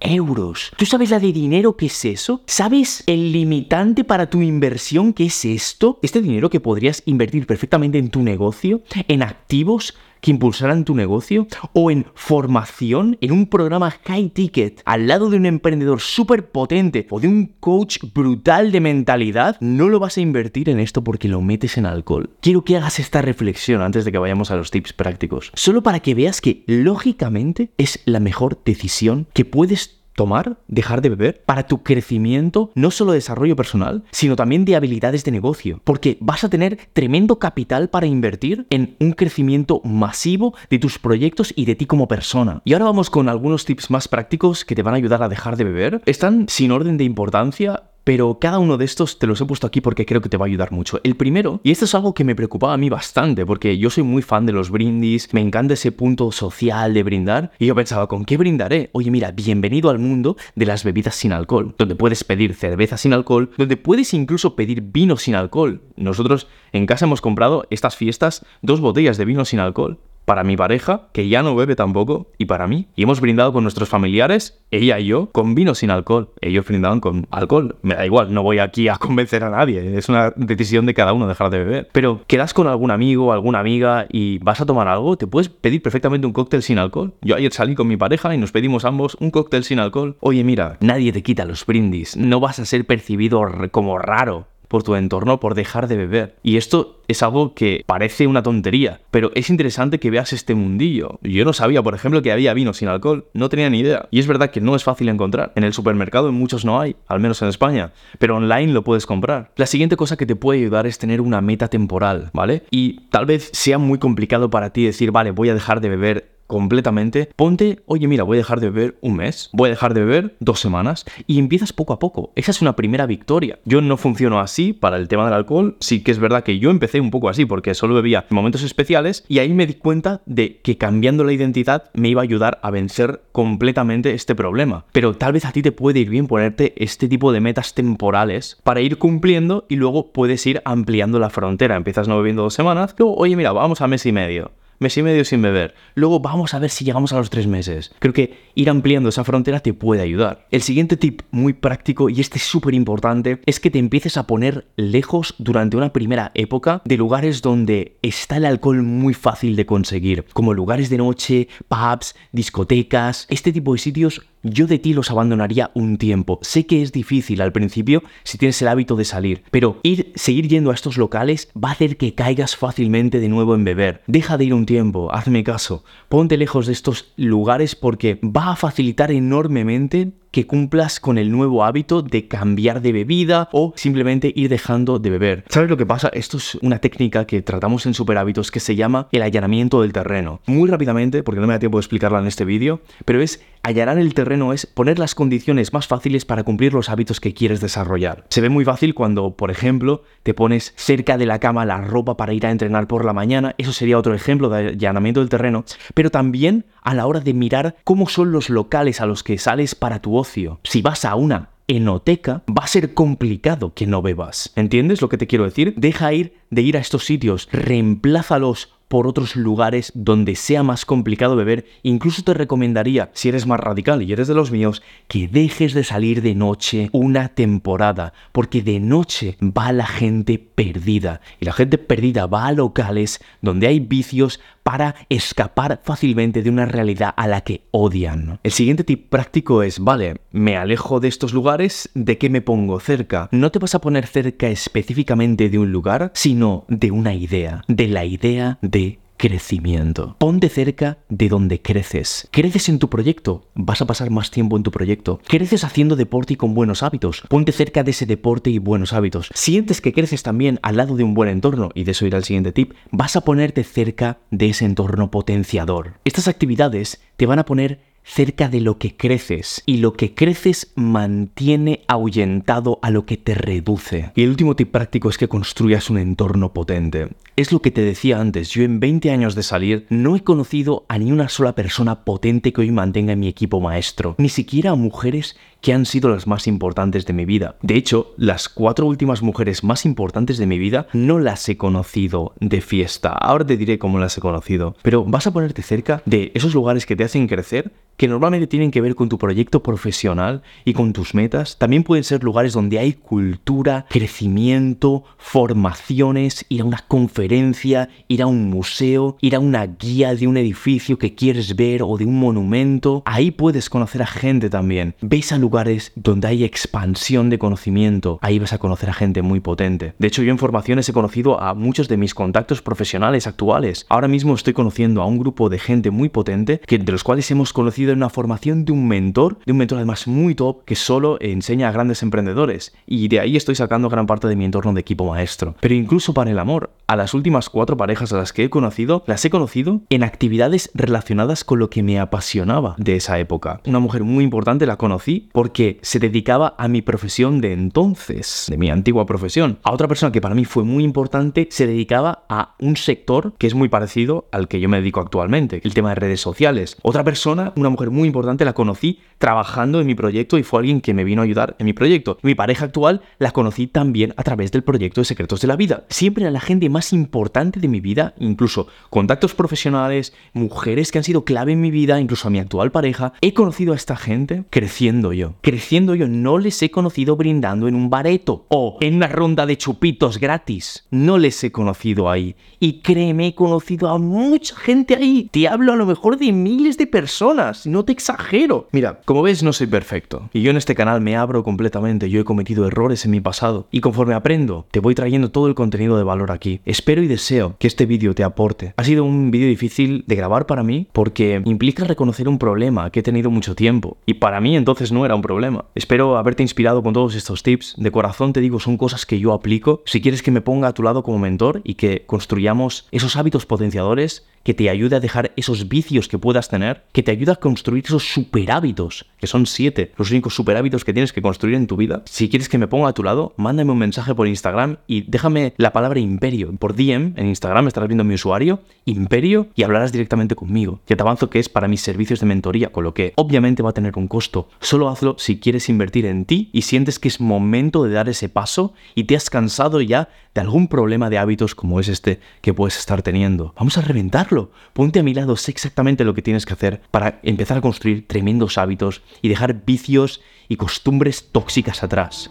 euros. 0.00 0.70
¿Tú 0.76 0.86
sabes 0.86 1.10
la 1.10 1.18
de 1.18 1.32
dinero 1.32 1.76
que 1.76 1.86
es 1.86 2.04
eso? 2.04 2.42
¿Sabes 2.46 3.04
el 3.06 3.32
limitante 3.32 4.04
para 4.04 4.28
tu 4.28 4.42
inversión 4.42 5.12
que 5.12 5.26
es 5.26 5.44
esto? 5.44 5.98
Este 6.02 6.20
dinero 6.20 6.50
que 6.50 6.60
podrías 6.60 7.02
invertir 7.06 7.46
perfectamente 7.46 7.98
en 7.98 8.10
tu 8.10 8.22
negocio, 8.22 8.82
en 9.08 9.22
activos, 9.22 9.94
que 10.24 10.30
impulsarán 10.30 10.86
tu 10.86 10.94
negocio 10.94 11.46
o 11.74 11.90
en 11.90 12.06
formación 12.14 13.18
en 13.20 13.30
un 13.30 13.46
programa 13.46 13.90
high 13.90 14.30
ticket 14.30 14.80
al 14.86 15.06
lado 15.06 15.28
de 15.28 15.36
un 15.36 15.44
emprendedor 15.44 16.00
súper 16.00 16.48
potente 16.50 17.06
o 17.10 17.20
de 17.20 17.28
un 17.28 17.52
coach 17.60 17.98
brutal 18.14 18.72
de 18.72 18.80
mentalidad, 18.80 19.58
no 19.60 19.90
lo 19.90 20.00
vas 20.00 20.16
a 20.16 20.22
invertir 20.22 20.70
en 20.70 20.80
esto 20.80 21.04
porque 21.04 21.28
lo 21.28 21.42
metes 21.42 21.76
en 21.76 21.84
alcohol. 21.84 22.30
Quiero 22.40 22.64
que 22.64 22.78
hagas 22.78 23.00
esta 23.00 23.20
reflexión 23.20 23.82
antes 23.82 24.06
de 24.06 24.12
que 24.12 24.18
vayamos 24.18 24.50
a 24.50 24.56
los 24.56 24.70
tips 24.70 24.94
prácticos, 24.94 25.52
solo 25.52 25.82
para 25.82 26.00
que 26.00 26.14
veas 26.14 26.40
que 26.40 26.64
lógicamente 26.66 27.72
es 27.76 28.00
la 28.06 28.18
mejor 28.18 28.58
decisión 28.64 29.26
que 29.34 29.44
puedes 29.44 30.03
tomar, 30.14 30.58
dejar 30.68 31.02
de 31.02 31.10
beber, 31.10 31.42
para 31.44 31.66
tu 31.66 31.82
crecimiento, 31.82 32.70
no 32.74 32.90
solo 32.90 33.12
de 33.12 33.18
desarrollo 33.18 33.56
personal, 33.56 34.04
sino 34.10 34.36
también 34.36 34.64
de 34.64 34.76
habilidades 34.76 35.24
de 35.24 35.30
negocio. 35.30 35.80
Porque 35.84 36.18
vas 36.20 36.44
a 36.44 36.48
tener 36.48 36.78
tremendo 36.92 37.38
capital 37.38 37.88
para 37.88 38.06
invertir 38.06 38.66
en 38.70 38.96
un 39.00 39.12
crecimiento 39.12 39.80
masivo 39.84 40.54
de 40.70 40.78
tus 40.78 40.98
proyectos 40.98 41.52
y 41.56 41.64
de 41.64 41.74
ti 41.74 41.86
como 41.86 42.08
persona. 42.08 42.62
Y 42.64 42.72
ahora 42.72 42.86
vamos 42.86 43.10
con 43.10 43.28
algunos 43.28 43.64
tips 43.64 43.90
más 43.90 44.08
prácticos 44.08 44.64
que 44.64 44.74
te 44.74 44.82
van 44.82 44.94
a 44.94 44.98
ayudar 44.98 45.22
a 45.22 45.28
dejar 45.28 45.56
de 45.56 45.64
beber. 45.64 46.02
Están 46.06 46.46
sin 46.48 46.70
orden 46.70 46.96
de 46.96 47.04
importancia, 47.04 47.84
pero 48.04 48.38
cada 48.38 48.58
uno 48.58 48.76
de 48.76 48.84
estos 48.84 49.18
te 49.18 49.26
los 49.26 49.40
he 49.40 49.46
puesto 49.46 49.66
aquí 49.66 49.80
porque 49.80 50.06
creo 50.06 50.20
que 50.20 50.28
te 50.28 50.36
va 50.36 50.44
a 50.44 50.48
ayudar 50.48 50.70
mucho. 50.70 51.00
El 51.02 51.16
primero, 51.16 51.60
y 51.64 51.70
esto 51.70 51.86
es 51.86 51.94
algo 51.94 52.14
que 52.14 52.24
me 52.24 52.36
preocupaba 52.36 52.74
a 52.74 52.76
mí 52.76 52.90
bastante, 52.90 53.44
porque 53.44 53.78
yo 53.78 53.90
soy 53.90 54.04
muy 54.04 54.22
fan 54.22 54.46
de 54.46 54.52
los 54.52 54.70
brindis, 54.70 55.32
me 55.32 55.40
encanta 55.40 55.74
ese 55.74 55.90
punto 55.90 56.30
social 56.30 56.94
de 56.94 57.02
brindar, 57.02 57.52
y 57.58 57.66
yo 57.66 57.74
pensaba, 57.74 58.06
¿con 58.06 58.24
qué 58.24 58.36
brindaré? 58.36 58.90
Oye, 58.92 59.10
mira, 59.10 59.32
bienvenido 59.32 59.90
al 59.90 59.98
mundo 59.98 60.36
de 60.54 60.66
las 60.66 60.84
bebidas 60.84 61.14
sin 61.14 61.32
alcohol, 61.32 61.74
donde 61.78 61.96
puedes 61.96 62.22
pedir 62.24 62.54
cerveza 62.54 62.96
sin 62.96 63.12
alcohol, 63.12 63.50
donde 63.56 63.76
puedes 63.76 64.14
incluso 64.14 64.54
pedir 64.54 64.82
vino 64.82 65.16
sin 65.16 65.34
alcohol. 65.34 65.82
Nosotros 65.96 66.46
en 66.72 66.86
casa 66.86 67.06
hemos 67.06 67.20
comprado 67.20 67.66
estas 67.70 67.96
fiestas 67.96 68.44
dos 68.62 68.80
botellas 68.80 69.16
de 69.16 69.24
vino 69.24 69.44
sin 69.44 69.60
alcohol 69.60 69.98
para 70.24 70.44
mi 70.44 70.56
pareja, 70.56 71.08
que 71.12 71.28
ya 71.28 71.42
no 71.42 71.54
bebe 71.54 71.76
tampoco, 71.76 72.30
y 72.38 72.46
para 72.46 72.66
mí. 72.66 72.88
Y 72.96 73.02
hemos 73.02 73.20
brindado 73.20 73.52
con 73.52 73.62
nuestros 73.62 73.88
familiares, 73.88 74.62
ella 74.70 74.98
y 74.98 75.06
yo, 75.06 75.30
con 75.32 75.54
vino 75.54 75.74
sin 75.74 75.90
alcohol. 75.90 76.30
Ellos 76.40 76.66
brindaban 76.66 77.00
con 77.00 77.26
alcohol. 77.30 77.76
Me 77.82 77.94
da 77.94 78.06
igual, 78.06 78.32
no 78.32 78.42
voy 78.42 78.58
aquí 78.58 78.88
a 78.88 78.96
convencer 78.98 79.44
a 79.44 79.50
nadie. 79.50 79.96
Es 79.96 80.08
una 80.08 80.32
decisión 80.36 80.86
de 80.86 80.94
cada 80.94 81.12
uno 81.12 81.26
dejar 81.26 81.50
de 81.50 81.58
beber. 81.58 81.88
Pero 81.92 82.22
quedas 82.26 82.54
con 82.54 82.66
algún 82.66 82.90
amigo, 82.90 83.32
alguna 83.32 83.60
amiga 83.60 84.06
y 84.10 84.38
vas 84.38 84.60
a 84.60 84.66
tomar 84.66 84.88
algo, 84.88 85.16
te 85.16 85.26
puedes 85.26 85.48
pedir 85.48 85.82
perfectamente 85.82 86.26
un 86.26 86.32
cóctel 86.32 86.62
sin 86.62 86.78
alcohol. 86.78 87.14
Yo 87.22 87.36
ayer 87.36 87.52
salí 87.52 87.74
con 87.74 87.88
mi 87.88 87.96
pareja 87.96 88.34
y 88.34 88.38
nos 88.38 88.52
pedimos 88.52 88.84
ambos 88.84 89.16
un 89.20 89.30
cóctel 89.30 89.64
sin 89.64 89.78
alcohol. 89.78 90.16
Oye, 90.20 90.44
mira, 90.44 90.76
nadie 90.80 91.12
te 91.12 91.22
quita 91.22 91.44
los 91.44 91.64
brindis. 91.66 92.16
No 92.16 92.40
vas 92.40 92.58
a 92.58 92.64
ser 92.64 92.86
percibido 92.86 93.42
como 93.70 93.98
raro 93.98 94.46
por 94.74 94.82
tu 94.82 94.96
entorno 94.96 95.38
por 95.38 95.54
dejar 95.54 95.86
de 95.86 95.96
beber. 95.96 96.34
Y 96.42 96.56
esto 96.56 97.00
es 97.06 97.22
algo 97.22 97.54
que 97.54 97.84
parece 97.86 98.26
una 98.26 98.42
tontería, 98.42 99.02
pero 99.12 99.30
es 99.36 99.48
interesante 99.48 100.00
que 100.00 100.10
veas 100.10 100.32
este 100.32 100.56
mundillo. 100.56 101.20
Yo 101.22 101.44
no 101.44 101.52
sabía, 101.52 101.80
por 101.80 101.94
ejemplo, 101.94 102.22
que 102.22 102.32
había 102.32 102.52
vino 102.54 102.72
sin 102.72 102.88
alcohol, 102.88 103.28
no 103.34 103.48
tenía 103.48 103.70
ni 103.70 103.78
idea. 103.78 104.08
Y 104.10 104.18
es 104.18 104.26
verdad 104.26 104.50
que 104.50 104.60
no 104.60 104.74
es 104.74 104.82
fácil 104.82 105.08
encontrar. 105.10 105.52
En 105.54 105.62
el 105.62 105.72
supermercado 105.72 106.28
en 106.28 106.34
muchos 106.34 106.64
no 106.64 106.80
hay, 106.80 106.96
al 107.06 107.20
menos 107.20 107.40
en 107.42 107.50
España, 107.50 107.92
pero 108.18 108.34
online 108.34 108.72
lo 108.72 108.82
puedes 108.82 109.06
comprar. 109.06 109.52
La 109.54 109.66
siguiente 109.66 109.96
cosa 109.96 110.16
que 110.16 110.26
te 110.26 110.34
puede 110.34 110.58
ayudar 110.58 110.88
es 110.88 110.98
tener 110.98 111.20
una 111.20 111.40
meta 111.40 111.68
temporal, 111.68 112.30
¿vale? 112.32 112.64
Y 112.72 113.02
tal 113.10 113.26
vez 113.26 113.50
sea 113.52 113.78
muy 113.78 114.00
complicado 114.00 114.50
para 114.50 114.70
ti 114.70 114.84
decir, 114.84 115.12
vale, 115.12 115.30
voy 115.30 115.50
a 115.50 115.54
dejar 115.54 115.80
de 115.80 115.88
beber 115.88 116.33
completamente, 116.54 117.30
ponte, 117.34 117.80
oye, 117.86 118.06
mira, 118.06 118.22
voy 118.22 118.36
a 118.36 118.38
dejar 118.38 118.60
de 118.60 118.70
beber 118.70 118.96
un 119.00 119.16
mes, 119.16 119.50
voy 119.52 119.66
a 119.66 119.70
dejar 119.70 119.92
de 119.92 120.04
beber 120.04 120.36
dos 120.38 120.60
semanas 120.60 121.04
y 121.26 121.40
empiezas 121.40 121.72
poco 121.72 121.92
a 121.92 121.98
poco. 121.98 122.30
Esa 122.36 122.52
es 122.52 122.62
una 122.62 122.76
primera 122.76 123.06
victoria. 123.06 123.58
Yo 123.64 123.80
no 123.80 123.96
funciono 123.96 124.38
así 124.38 124.72
para 124.72 124.96
el 124.96 125.08
tema 125.08 125.24
del 125.24 125.34
alcohol, 125.34 125.76
sí 125.80 126.04
que 126.04 126.12
es 126.12 126.20
verdad 126.20 126.44
que 126.44 126.60
yo 126.60 126.70
empecé 126.70 127.00
un 127.00 127.10
poco 127.10 127.28
así 127.28 127.44
porque 127.44 127.74
solo 127.74 127.96
bebía 127.96 128.26
en 128.30 128.36
momentos 128.36 128.62
especiales 128.62 129.24
y 129.26 129.40
ahí 129.40 129.52
me 129.52 129.66
di 129.66 129.74
cuenta 129.74 130.20
de 130.26 130.60
que 130.60 130.78
cambiando 130.78 131.24
la 131.24 131.32
identidad 131.32 131.90
me 131.92 132.08
iba 132.08 132.20
a 132.20 132.22
ayudar 132.22 132.60
a 132.62 132.70
vencer 132.70 133.22
completamente 133.32 134.14
este 134.14 134.36
problema. 134.36 134.84
Pero 134.92 135.14
tal 135.14 135.32
vez 135.32 135.46
a 135.46 135.50
ti 135.50 135.60
te 135.60 135.72
puede 135.72 135.98
ir 135.98 136.08
bien 136.08 136.28
ponerte 136.28 136.72
este 136.76 137.08
tipo 137.08 137.32
de 137.32 137.40
metas 137.40 137.74
temporales 137.74 138.60
para 138.62 138.80
ir 138.80 138.98
cumpliendo 138.98 139.66
y 139.68 139.74
luego 139.74 140.12
puedes 140.12 140.46
ir 140.46 140.62
ampliando 140.64 141.18
la 141.18 141.30
frontera. 141.30 141.74
Empiezas 141.74 142.06
no 142.06 142.16
bebiendo 142.16 142.42
dos 142.42 142.54
semanas, 142.54 142.94
luego, 142.96 143.16
oye, 143.16 143.34
mira, 143.34 143.50
vamos 143.50 143.80
a 143.80 143.88
mes 143.88 144.06
y 144.06 144.12
medio 144.12 144.52
mes 144.78 144.96
y 144.96 145.02
medio 145.02 145.24
sin 145.24 145.42
beber. 145.42 145.74
Luego 145.94 146.20
vamos 146.20 146.54
a 146.54 146.58
ver 146.58 146.70
si 146.70 146.84
llegamos 146.84 147.12
a 147.12 147.18
los 147.18 147.30
tres 147.30 147.46
meses. 147.46 147.92
Creo 147.98 148.12
que 148.12 148.38
ir 148.54 148.70
ampliando 148.70 149.08
esa 149.08 149.24
frontera 149.24 149.60
te 149.60 149.74
puede 149.74 150.02
ayudar. 150.02 150.46
El 150.50 150.62
siguiente 150.62 150.96
tip 150.96 151.22
muy 151.30 151.52
práctico, 151.52 152.08
y 152.08 152.20
este 152.20 152.38
es 152.38 152.44
súper 152.44 152.74
importante, 152.74 153.40
es 153.46 153.60
que 153.60 153.70
te 153.70 153.78
empieces 153.78 154.16
a 154.16 154.26
poner 154.26 154.66
lejos 154.76 155.34
durante 155.38 155.76
una 155.76 155.92
primera 155.92 156.30
época 156.34 156.82
de 156.84 156.96
lugares 156.96 157.42
donde 157.42 157.96
está 158.02 158.36
el 158.36 158.44
alcohol 158.44 158.82
muy 158.82 159.14
fácil 159.14 159.56
de 159.56 159.66
conseguir, 159.66 160.24
como 160.32 160.54
lugares 160.54 160.90
de 160.90 160.98
noche, 160.98 161.48
pubs, 161.68 162.14
discotecas, 162.32 163.26
este 163.30 163.52
tipo 163.52 163.72
de 163.72 163.78
sitios 163.78 164.22
yo 164.44 164.66
de 164.66 164.78
ti 164.78 164.94
los 164.94 165.10
abandonaría 165.10 165.70
un 165.74 165.98
tiempo. 165.98 166.38
Sé 166.42 166.66
que 166.66 166.82
es 166.82 166.92
difícil 166.92 167.40
al 167.40 167.52
principio 167.52 168.02
si 168.22 168.38
tienes 168.38 168.60
el 168.62 168.68
hábito 168.68 168.94
de 168.94 169.04
salir, 169.04 169.42
pero 169.50 169.80
ir, 169.82 170.12
seguir 170.14 170.48
yendo 170.48 170.70
a 170.70 170.74
estos 170.74 170.96
locales 170.96 171.50
va 171.56 171.70
a 171.70 171.72
hacer 171.72 171.96
que 171.96 172.14
caigas 172.14 172.56
fácilmente 172.56 173.18
de 173.20 173.28
nuevo 173.28 173.54
en 173.54 173.64
beber. 173.64 174.02
Deja 174.06 174.36
de 174.36 174.44
ir 174.44 174.54
un 174.54 174.66
tiempo, 174.66 175.12
hazme 175.12 175.42
caso. 175.42 175.84
Ponte 176.08 176.36
lejos 176.36 176.66
de 176.66 176.72
estos 176.72 177.12
lugares 177.16 177.74
porque 177.74 178.20
va 178.22 178.52
a 178.52 178.56
facilitar 178.56 179.10
enormemente 179.10 180.12
que 180.34 180.48
cumplas 180.48 180.98
con 180.98 181.16
el 181.16 181.30
nuevo 181.30 181.64
hábito 181.64 182.02
de 182.02 182.26
cambiar 182.26 182.82
de 182.82 182.90
bebida 182.90 183.48
o 183.52 183.72
simplemente 183.76 184.32
ir 184.34 184.48
dejando 184.48 184.98
de 184.98 185.10
beber. 185.10 185.44
¿Sabes 185.48 185.70
lo 185.70 185.76
que 185.76 185.86
pasa? 185.86 186.08
Esto 186.12 186.38
es 186.38 186.56
una 186.56 186.80
técnica 186.80 187.24
que 187.24 187.40
tratamos 187.40 187.86
en 187.86 187.94
Super 187.94 188.18
Hábitos 188.18 188.50
que 188.50 188.58
se 188.58 188.74
llama 188.74 189.06
el 189.12 189.22
allanamiento 189.22 189.80
del 189.82 189.92
terreno. 189.92 190.40
Muy 190.46 190.68
rápidamente, 190.68 191.22
porque 191.22 191.40
no 191.40 191.46
me 191.46 191.52
da 191.52 191.60
tiempo 191.60 191.78
de 191.78 191.82
explicarla 191.82 192.18
en 192.18 192.26
este 192.26 192.44
vídeo, 192.44 192.80
pero 193.04 193.22
es 193.22 193.44
allanar 193.62 193.96
el 193.96 194.12
terreno 194.12 194.52
es 194.52 194.66
poner 194.66 194.98
las 194.98 195.14
condiciones 195.14 195.72
más 195.72 195.86
fáciles 195.86 196.24
para 196.24 196.42
cumplir 196.42 196.74
los 196.74 196.90
hábitos 196.90 197.20
que 197.20 197.32
quieres 197.32 197.60
desarrollar. 197.60 198.24
Se 198.28 198.40
ve 198.40 198.48
muy 198.48 198.64
fácil 198.64 198.92
cuando, 198.92 199.36
por 199.36 199.52
ejemplo, 199.52 200.02
te 200.24 200.34
pones 200.34 200.74
cerca 200.76 201.16
de 201.16 201.26
la 201.26 201.38
cama 201.38 201.64
la 201.64 201.80
ropa 201.80 202.16
para 202.16 202.34
ir 202.34 202.44
a 202.44 202.50
entrenar 202.50 202.88
por 202.88 203.04
la 203.04 203.12
mañana, 203.12 203.54
eso 203.56 203.72
sería 203.72 203.98
otro 203.98 204.14
ejemplo 204.14 204.48
de 204.48 204.70
allanamiento 204.70 205.20
del 205.20 205.28
terreno, 205.28 205.64
pero 205.94 206.10
también 206.10 206.66
a 206.82 206.92
la 206.94 207.06
hora 207.06 207.20
de 207.20 207.32
mirar 207.32 207.76
cómo 207.84 208.08
son 208.08 208.32
los 208.32 208.50
locales 208.50 209.00
a 209.00 209.06
los 209.06 209.22
que 209.22 209.38
sales 209.38 209.74
para 209.74 210.02
tu 210.02 210.18
Si 210.24 210.82
vas 210.82 211.04
a 211.04 211.14
una 211.14 211.50
enoteca, 211.66 212.42
va 212.48 212.64
a 212.64 212.68
ser 212.68 212.94
complicado 212.94 213.72
que 213.74 213.86
no 213.86 214.02
bebas. 214.02 214.52
¿Entiendes 214.56 215.00
lo 215.00 215.08
que 215.08 215.18
te 215.18 215.26
quiero 215.26 215.44
decir? 215.44 215.74
Deja 215.76 216.12
ir 216.12 216.34
de 216.50 216.62
ir 216.62 216.76
a 216.76 216.80
estos 216.80 217.04
sitios, 217.04 217.48
reemplázalos 217.52 218.74
por 218.94 219.08
otros 219.08 219.34
lugares 219.34 219.90
donde 219.96 220.36
sea 220.36 220.62
más 220.62 220.84
complicado 220.84 221.34
beber. 221.34 221.66
Incluso 221.82 222.22
te 222.22 222.32
recomendaría, 222.32 223.10
si 223.12 223.28
eres 223.28 223.44
más 223.44 223.58
radical 223.58 224.02
y 224.02 224.12
eres 224.12 224.28
de 224.28 224.34
los 224.34 224.52
míos, 224.52 224.84
que 225.08 225.26
dejes 225.26 225.74
de 225.74 225.82
salir 225.82 226.22
de 226.22 226.36
noche 226.36 226.90
una 226.92 227.30
temporada, 227.30 228.12
porque 228.30 228.62
de 228.62 228.78
noche 228.78 229.36
va 229.42 229.72
la 229.72 229.88
gente 229.88 230.38
perdida. 230.38 231.20
Y 231.40 231.44
la 231.44 231.52
gente 231.52 231.76
perdida 231.76 232.26
va 232.26 232.46
a 232.46 232.52
locales 232.52 233.20
donde 233.42 233.66
hay 233.66 233.80
vicios 233.80 234.38
para 234.64 234.94
escapar 235.10 235.80
fácilmente 235.84 236.42
de 236.42 236.50
una 236.50 236.64
realidad 236.64 237.12
a 237.16 237.28
la 237.28 237.42
que 237.42 237.62
odian. 237.70 238.40
El 238.42 238.50
siguiente 238.50 238.82
tip 238.82 239.10
práctico 239.10 239.62
es, 239.62 239.78
vale, 239.78 240.16
me 240.32 240.56
alejo 240.56 241.00
de 241.00 241.08
estos 241.08 241.34
lugares, 241.34 241.90
¿de 241.94 242.16
qué 242.16 242.30
me 242.30 242.40
pongo 242.40 242.80
cerca? 242.80 243.28
No 243.30 243.52
te 243.52 243.58
vas 243.58 243.74
a 243.74 243.80
poner 243.80 244.06
cerca 244.06 244.48
específicamente 244.48 245.50
de 245.50 245.58
un 245.58 245.70
lugar, 245.70 246.10
sino 246.14 246.64
de 246.68 246.90
una 246.90 247.12
idea, 247.14 247.62
de 247.68 247.88
la 247.88 248.06
idea 248.06 248.58
de 248.62 248.83
crecimiento. 249.24 250.16
Ponte 250.18 250.50
cerca 250.50 250.98
de 251.08 251.30
donde 251.30 251.62
creces. 251.62 252.28
Creces 252.30 252.68
en 252.68 252.78
tu 252.78 252.90
proyecto, 252.90 253.48
vas 253.54 253.80
a 253.80 253.86
pasar 253.86 254.10
más 254.10 254.30
tiempo 254.30 254.58
en 254.58 254.62
tu 254.62 254.70
proyecto. 254.70 255.18
Creces 255.26 255.64
haciendo 255.64 255.96
deporte 255.96 256.34
y 256.34 256.36
con 256.36 256.52
buenos 256.52 256.82
hábitos. 256.82 257.22
Ponte 257.30 257.50
cerca 257.52 257.82
de 257.82 257.92
ese 257.92 258.04
deporte 258.04 258.50
y 258.50 258.58
buenos 258.58 258.92
hábitos. 258.92 259.30
Sientes 259.32 259.80
que 259.80 259.94
creces 259.94 260.22
también 260.22 260.60
al 260.62 260.76
lado 260.76 260.94
de 260.94 261.04
un 261.04 261.14
buen 261.14 261.30
entorno, 261.30 261.70
y 261.74 261.84
de 261.84 261.92
eso 261.92 262.04
irá 262.04 262.18
el 262.18 262.24
siguiente 262.24 262.52
tip, 262.52 262.74
vas 262.90 263.16
a 263.16 263.22
ponerte 263.22 263.64
cerca 263.64 264.18
de 264.30 264.50
ese 264.50 264.66
entorno 264.66 265.10
potenciador. 265.10 265.94
Estas 266.04 266.28
actividades 266.28 267.00
te 267.16 267.24
van 267.24 267.38
a 267.38 267.46
poner 267.46 267.80
cerca 268.04 268.48
de 268.48 268.60
lo 268.60 268.78
que 268.78 268.96
creces 268.96 269.62
y 269.66 269.78
lo 269.78 269.94
que 269.94 270.14
creces 270.14 270.72
mantiene 270.74 271.80
ahuyentado 271.88 272.78
a 272.82 272.90
lo 272.90 273.06
que 273.06 273.16
te 273.16 273.34
reduce. 273.34 274.12
Y 274.14 274.22
el 274.22 274.30
último 274.30 274.54
tip 274.54 274.70
práctico 274.70 275.08
es 275.08 275.18
que 275.18 275.28
construyas 275.28 275.90
un 275.90 275.98
entorno 275.98 276.52
potente. 276.52 277.08
Es 277.36 277.50
lo 277.50 277.60
que 277.60 277.72
te 277.72 277.80
decía 277.80 278.20
antes, 278.20 278.50
yo 278.50 278.62
en 278.62 278.78
20 278.78 279.10
años 279.10 279.34
de 279.34 279.42
salir 279.42 279.86
no 279.90 280.14
he 280.14 280.22
conocido 280.22 280.84
a 280.88 280.98
ni 280.98 281.10
una 281.10 281.28
sola 281.28 281.56
persona 281.56 282.04
potente 282.04 282.52
que 282.52 282.60
hoy 282.60 282.70
mantenga 282.70 283.14
en 283.14 283.18
mi 283.18 283.26
equipo 283.26 283.60
maestro, 283.60 284.14
ni 284.18 284.28
siquiera 284.28 284.70
a 284.70 284.74
mujeres 284.76 285.36
que 285.60 285.72
han 285.72 285.84
sido 285.84 286.10
las 286.10 286.28
más 286.28 286.46
importantes 286.46 287.06
de 287.06 287.12
mi 287.12 287.24
vida. 287.24 287.56
De 287.60 287.74
hecho, 287.74 288.14
las 288.18 288.48
cuatro 288.48 288.86
últimas 288.86 289.20
mujeres 289.20 289.64
más 289.64 289.84
importantes 289.84 290.38
de 290.38 290.46
mi 290.46 290.58
vida 290.58 290.86
no 290.92 291.18
las 291.18 291.48
he 291.48 291.56
conocido 291.56 292.34
de 292.38 292.60
fiesta. 292.60 293.08
Ahora 293.08 293.44
te 293.44 293.56
diré 293.56 293.80
cómo 293.80 293.98
las 293.98 294.16
he 294.16 294.20
conocido. 294.20 294.76
Pero 294.82 295.04
vas 295.04 295.26
a 295.26 295.32
ponerte 295.32 295.62
cerca 295.62 296.02
de 296.04 296.30
esos 296.34 296.54
lugares 296.54 296.86
que 296.86 296.94
te 296.94 297.02
hacen 297.02 297.26
crecer 297.26 297.72
que 297.96 298.08
normalmente 298.08 298.46
tienen 298.46 298.70
que 298.70 298.80
ver 298.80 298.94
con 298.94 299.08
tu 299.08 299.18
proyecto 299.18 299.62
profesional 299.62 300.42
y 300.64 300.72
con 300.72 300.92
tus 300.92 301.14
metas. 301.14 301.58
También 301.58 301.84
pueden 301.84 302.04
ser 302.04 302.24
lugares 302.24 302.52
donde 302.52 302.78
hay 302.78 302.94
cultura, 302.94 303.86
crecimiento, 303.88 305.04
formaciones, 305.16 306.44
ir 306.48 306.62
a 306.62 306.64
una 306.64 306.84
conferencia, 306.88 307.23
ir 307.32 308.22
a 308.22 308.26
un 308.26 308.50
museo, 308.50 309.16
ir 309.20 309.34
a 309.36 309.40
una 309.40 309.66
guía 309.66 310.14
de 310.14 310.26
un 310.26 310.36
edificio 310.36 310.98
que 310.98 311.14
quieres 311.14 311.56
ver 311.56 311.82
o 311.82 311.96
de 311.96 312.04
un 312.04 312.18
monumento. 312.18 313.02
Ahí 313.06 313.30
puedes 313.30 313.70
conocer 313.70 314.02
a 314.02 314.06
gente 314.06 314.50
también. 314.50 314.94
Ves 315.00 315.32
a 315.32 315.38
lugares 315.38 315.92
donde 315.94 316.28
hay 316.28 316.44
expansión 316.44 317.30
de 317.30 317.38
conocimiento, 317.38 318.18
ahí 318.22 318.38
vas 318.38 318.52
a 318.52 318.58
conocer 318.58 318.90
a 318.90 318.94
gente 318.94 319.22
muy 319.22 319.40
potente. 319.40 319.94
De 319.98 320.08
hecho, 320.08 320.22
yo 320.22 320.30
en 320.30 320.38
formaciones 320.38 320.88
he 320.88 320.92
conocido 320.92 321.40
a 321.40 321.54
muchos 321.54 321.88
de 321.88 321.96
mis 321.96 322.14
contactos 322.14 322.62
profesionales 322.62 323.26
actuales. 323.26 323.86
Ahora 323.88 324.08
mismo 324.08 324.34
estoy 324.34 324.52
conociendo 324.52 325.02
a 325.02 325.06
un 325.06 325.18
grupo 325.18 325.48
de 325.48 325.58
gente 325.58 325.90
muy 325.90 326.08
potente, 326.08 326.60
que, 326.66 326.78
de 326.78 326.92
los 326.92 327.04
cuales 327.04 327.30
hemos 327.30 327.52
conocido 327.52 327.92
en 327.92 327.98
una 327.98 328.10
formación 328.10 328.64
de 328.64 328.72
un 328.72 328.86
mentor, 328.86 329.38
de 329.44 329.52
un 329.52 329.58
mentor 329.58 329.78
además 329.78 330.06
muy 330.06 330.34
top, 330.34 330.64
que 330.64 330.74
solo 330.74 331.18
enseña 331.20 331.68
a 331.68 331.72
grandes 331.72 332.02
emprendedores. 332.02 332.74
Y 332.86 333.08
de 333.08 333.20
ahí 333.20 333.36
estoy 333.36 333.54
sacando 333.54 333.88
gran 333.88 334.06
parte 334.06 334.28
de 334.28 334.36
mi 334.36 334.44
entorno 334.44 334.72
de 334.72 334.80
equipo 334.80 335.06
maestro. 335.06 335.54
Pero 335.60 335.74
incluso 335.74 336.14
para 336.14 336.30
el 336.30 336.38
amor, 336.38 336.70
a 336.86 336.96
las 336.96 337.13
últimas 337.14 337.48
cuatro 337.48 337.76
parejas 337.76 338.12
a 338.12 338.16
las 338.16 338.32
que 338.32 338.44
he 338.44 338.50
conocido, 338.50 339.04
las 339.06 339.24
he 339.24 339.30
conocido 339.30 339.82
en 339.90 340.02
actividades 340.02 340.70
relacionadas 340.74 341.44
con 341.44 341.58
lo 341.58 341.70
que 341.70 341.82
me 341.82 341.98
apasionaba 341.98 342.74
de 342.78 342.96
esa 342.96 343.18
época. 343.18 343.60
Una 343.66 343.78
mujer 343.78 344.04
muy 344.04 344.24
importante 344.24 344.66
la 344.66 344.76
conocí 344.76 345.28
porque 345.32 345.78
se 345.82 345.98
dedicaba 345.98 346.54
a 346.58 346.68
mi 346.68 346.82
profesión 346.82 347.40
de 347.40 347.52
entonces, 347.52 348.46
de 348.48 348.58
mi 348.58 348.70
antigua 348.70 349.06
profesión. 349.06 349.58
A 349.62 349.72
otra 349.72 349.88
persona 349.88 350.12
que 350.12 350.20
para 350.20 350.34
mí 350.34 350.44
fue 350.44 350.64
muy 350.64 350.84
importante 350.84 351.48
se 351.50 351.66
dedicaba 351.66 352.24
a 352.28 352.54
un 352.58 352.76
sector 352.76 353.34
que 353.38 353.46
es 353.46 353.54
muy 353.54 353.68
parecido 353.68 354.28
al 354.32 354.48
que 354.48 354.60
yo 354.60 354.68
me 354.68 354.78
dedico 354.78 355.00
actualmente, 355.00 355.60
el 355.64 355.74
tema 355.74 355.90
de 355.90 355.96
redes 355.96 356.20
sociales. 356.20 356.76
Otra 356.82 357.04
persona, 357.04 357.52
una 357.56 357.68
mujer 357.68 357.90
muy 357.90 358.06
importante, 358.06 358.44
la 358.44 358.52
conocí 358.52 359.00
trabajando 359.18 359.80
en 359.80 359.86
mi 359.86 359.94
proyecto 359.94 360.38
y 360.38 360.42
fue 360.42 360.60
alguien 360.60 360.80
que 360.80 360.94
me 360.94 361.04
vino 361.04 361.22
a 361.22 361.24
ayudar 361.24 361.56
en 361.58 361.66
mi 361.66 361.72
proyecto. 361.72 362.18
Mi 362.22 362.34
pareja 362.34 362.66
actual 362.66 363.02
la 363.18 363.30
conocí 363.30 363.66
también 363.66 364.14
a 364.16 364.22
través 364.22 364.52
del 364.52 364.64
proyecto 364.64 365.00
de 365.00 365.04
Secretos 365.04 365.40
de 365.40 365.48
la 365.48 365.56
Vida. 365.56 365.84
Siempre 365.88 366.26
a 366.26 366.30
la 366.30 366.40
gente 366.40 366.68
más 366.68 366.92
importante 366.92 367.03
de 367.34 367.68
mi 367.68 367.80
vida, 367.80 368.14
incluso 368.18 368.66
contactos 368.90 369.34
profesionales, 369.34 370.12
mujeres 370.32 370.90
que 370.90 370.98
han 370.98 371.04
sido 371.04 371.24
clave 371.24 371.52
en 371.52 371.60
mi 371.60 371.70
vida, 371.70 372.00
incluso 372.00 372.28
a 372.28 372.30
mi 372.30 372.38
actual 372.38 372.70
pareja, 372.70 373.12
he 373.20 373.34
conocido 373.34 373.72
a 373.72 373.76
esta 373.76 373.96
gente 373.96 374.44
creciendo 374.50 375.12
yo. 375.12 375.34
Creciendo 375.40 375.94
yo, 375.94 376.08
no 376.08 376.38
les 376.38 376.60
he 376.62 376.70
conocido 376.70 377.16
brindando 377.16 377.68
en 377.68 377.74
un 377.74 377.90
bareto 377.90 378.46
o 378.48 378.78
en 378.80 378.96
una 378.96 379.08
ronda 379.08 379.46
de 379.46 379.56
chupitos 379.56 380.18
gratis. 380.18 380.86
No 380.90 381.18
les 381.18 381.42
he 381.44 381.52
conocido 381.52 382.10
ahí. 382.10 382.36
Y 382.60 382.80
créeme, 382.80 383.28
he 383.28 383.34
conocido 383.34 383.88
a 383.88 383.98
mucha 383.98 384.56
gente 384.56 384.94
ahí. 384.94 385.28
Te 385.30 385.48
hablo 385.48 385.72
a 385.72 385.76
lo 385.76 385.86
mejor 385.86 386.18
de 386.18 386.32
miles 386.32 386.78
de 386.78 386.86
personas, 386.86 387.66
no 387.66 387.84
te 387.84 387.92
exagero. 387.92 388.68
Mira, 388.72 389.00
como 389.04 389.22
ves, 389.22 389.42
no 389.42 389.52
soy 389.52 389.66
perfecto. 389.66 390.28
Y 390.32 390.42
yo 390.42 390.50
en 390.50 390.56
este 390.56 390.74
canal 390.74 391.00
me 391.00 391.16
abro 391.16 391.44
completamente. 391.44 392.10
Yo 392.10 392.20
he 392.20 392.24
cometido 392.24 392.66
errores 392.66 393.04
en 393.04 393.12
mi 393.12 393.20
pasado. 393.20 393.68
Y 393.70 393.80
conforme 393.80 394.14
aprendo, 394.14 394.66
te 394.70 394.80
voy 394.80 394.94
trayendo 394.94 395.30
todo 395.30 395.46
el 395.48 395.54
contenido 395.54 395.96
de 395.96 396.04
valor 396.04 396.32
aquí. 396.32 396.60
Espero 396.64 396.93
y 397.02 397.08
deseo 397.08 397.56
que 397.58 397.66
este 397.66 397.86
vídeo 397.86 398.14
te 398.14 398.24
aporte. 398.24 398.74
Ha 398.76 398.84
sido 398.84 399.04
un 399.04 399.30
vídeo 399.30 399.48
difícil 399.48 400.04
de 400.06 400.16
grabar 400.16 400.46
para 400.46 400.62
mí 400.62 400.86
porque 400.92 401.42
implica 401.44 401.84
reconocer 401.84 402.28
un 402.28 402.38
problema 402.38 402.90
que 402.90 403.00
he 403.00 403.02
tenido 403.02 403.30
mucho 403.30 403.54
tiempo. 403.54 403.96
Y 404.06 404.14
para 404.14 404.40
mí 404.40 404.56
entonces 404.56 404.92
no 404.92 405.04
era 405.04 405.14
un 405.14 405.22
problema. 405.22 405.64
Espero 405.74 406.16
haberte 406.16 406.42
inspirado 406.42 406.82
con 406.82 406.92
todos 406.92 407.14
estos 407.14 407.42
tips. 407.42 407.74
De 407.76 407.90
corazón 407.90 408.32
te 408.32 408.40
digo, 408.40 408.60
son 408.60 408.76
cosas 408.76 409.06
que 409.06 409.18
yo 409.18 409.32
aplico. 409.32 409.82
Si 409.86 410.00
quieres 410.00 410.22
que 410.22 410.30
me 410.30 410.40
ponga 410.40 410.68
a 410.68 410.74
tu 410.74 410.82
lado 410.82 411.02
como 411.02 411.18
mentor 411.18 411.60
y 411.64 411.74
que 411.74 412.04
construyamos 412.06 412.86
esos 412.90 413.16
hábitos 413.16 413.46
potenciadores, 413.46 414.26
que 414.44 414.54
te 414.54 414.70
ayude 414.70 414.96
a 414.96 415.00
dejar 415.00 415.32
esos 415.36 415.68
vicios 415.68 416.06
que 416.06 416.18
puedas 416.18 416.48
tener, 416.48 416.84
que 416.92 417.02
te 417.02 417.10
ayude 417.10 417.32
a 417.32 417.36
construir 417.36 417.84
esos 417.84 418.12
superhábitos, 418.12 419.06
que 419.18 419.26
son 419.26 419.46
siete, 419.46 419.92
los 419.96 420.10
únicos 420.10 420.34
superhábitos 420.34 420.84
que 420.84 420.92
tienes 420.92 421.12
que 421.12 421.22
construir 421.22 421.56
en 421.56 421.66
tu 421.66 421.76
vida. 421.76 422.02
Si 422.06 422.28
quieres 422.28 422.48
que 422.48 422.58
me 422.58 422.68
ponga 422.68 422.88
a 422.88 422.92
tu 422.92 423.02
lado, 423.02 423.34
mándame 423.36 423.72
un 423.72 423.78
mensaje 423.78 424.14
por 424.14 424.28
Instagram 424.28 424.76
y 424.86 425.02
déjame 425.10 425.54
la 425.56 425.72
palabra 425.72 425.98
imperio. 425.98 426.54
Por 426.56 426.76
DM, 426.76 427.14
en 427.16 427.26
Instagram 427.26 427.66
estarás 427.66 427.88
viendo 427.88 428.04
mi 428.04 428.14
usuario, 428.14 428.60
imperio, 428.84 429.48
y 429.54 429.62
hablarás 429.62 429.92
directamente 429.92 430.36
conmigo. 430.36 430.80
Ya 430.86 430.96
te 430.96 431.02
avanzo 431.02 431.30
que 431.30 431.38
es 431.38 431.48
para 431.48 431.68
mis 431.68 431.80
servicios 431.80 432.20
de 432.20 432.26
mentoría, 432.26 432.70
con 432.70 432.84
lo 432.84 432.94
que 432.94 433.12
obviamente 433.16 433.62
va 433.62 433.70
a 433.70 433.74
tener 433.74 433.96
un 433.96 434.08
costo. 434.08 434.48
Solo 434.60 434.88
hazlo 434.88 435.16
si 435.18 435.40
quieres 435.40 435.68
invertir 435.68 436.06
en 436.06 436.24
ti 436.26 436.50
y 436.52 436.62
sientes 436.62 436.98
que 436.98 437.08
es 437.08 437.20
momento 437.20 437.84
de 437.84 437.92
dar 437.92 438.08
ese 438.08 438.28
paso 438.28 438.74
y 438.94 439.04
te 439.04 439.16
has 439.16 439.30
cansado 439.30 439.80
ya 439.80 440.08
de 440.34 440.40
algún 440.40 440.68
problema 440.68 441.10
de 441.10 441.18
hábitos 441.18 441.54
como 441.54 441.80
es 441.80 441.88
este 441.88 442.20
que 442.40 442.52
puedes 442.52 442.78
estar 442.78 443.02
teniendo. 443.02 443.54
Vamos 443.56 443.78
a 443.78 443.82
reventarlo. 443.82 444.50
Ponte 444.72 444.98
a 444.98 445.02
mi 445.02 445.14
lado, 445.14 445.36
sé 445.36 445.52
exactamente 445.52 446.04
lo 446.04 446.14
que 446.14 446.22
tienes 446.22 446.44
que 446.44 446.52
hacer 446.52 446.82
para 446.90 447.20
empezar 447.22 447.58
a 447.58 447.60
construir 447.60 448.06
tremendos 448.06 448.58
hábitos 448.58 449.02
y 449.22 449.28
dejar 449.28 449.64
vicios 449.64 450.20
y 450.48 450.56
costumbres 450.56 451.30
tóxicas 451.32 451.82
atrás. 451.82 452.30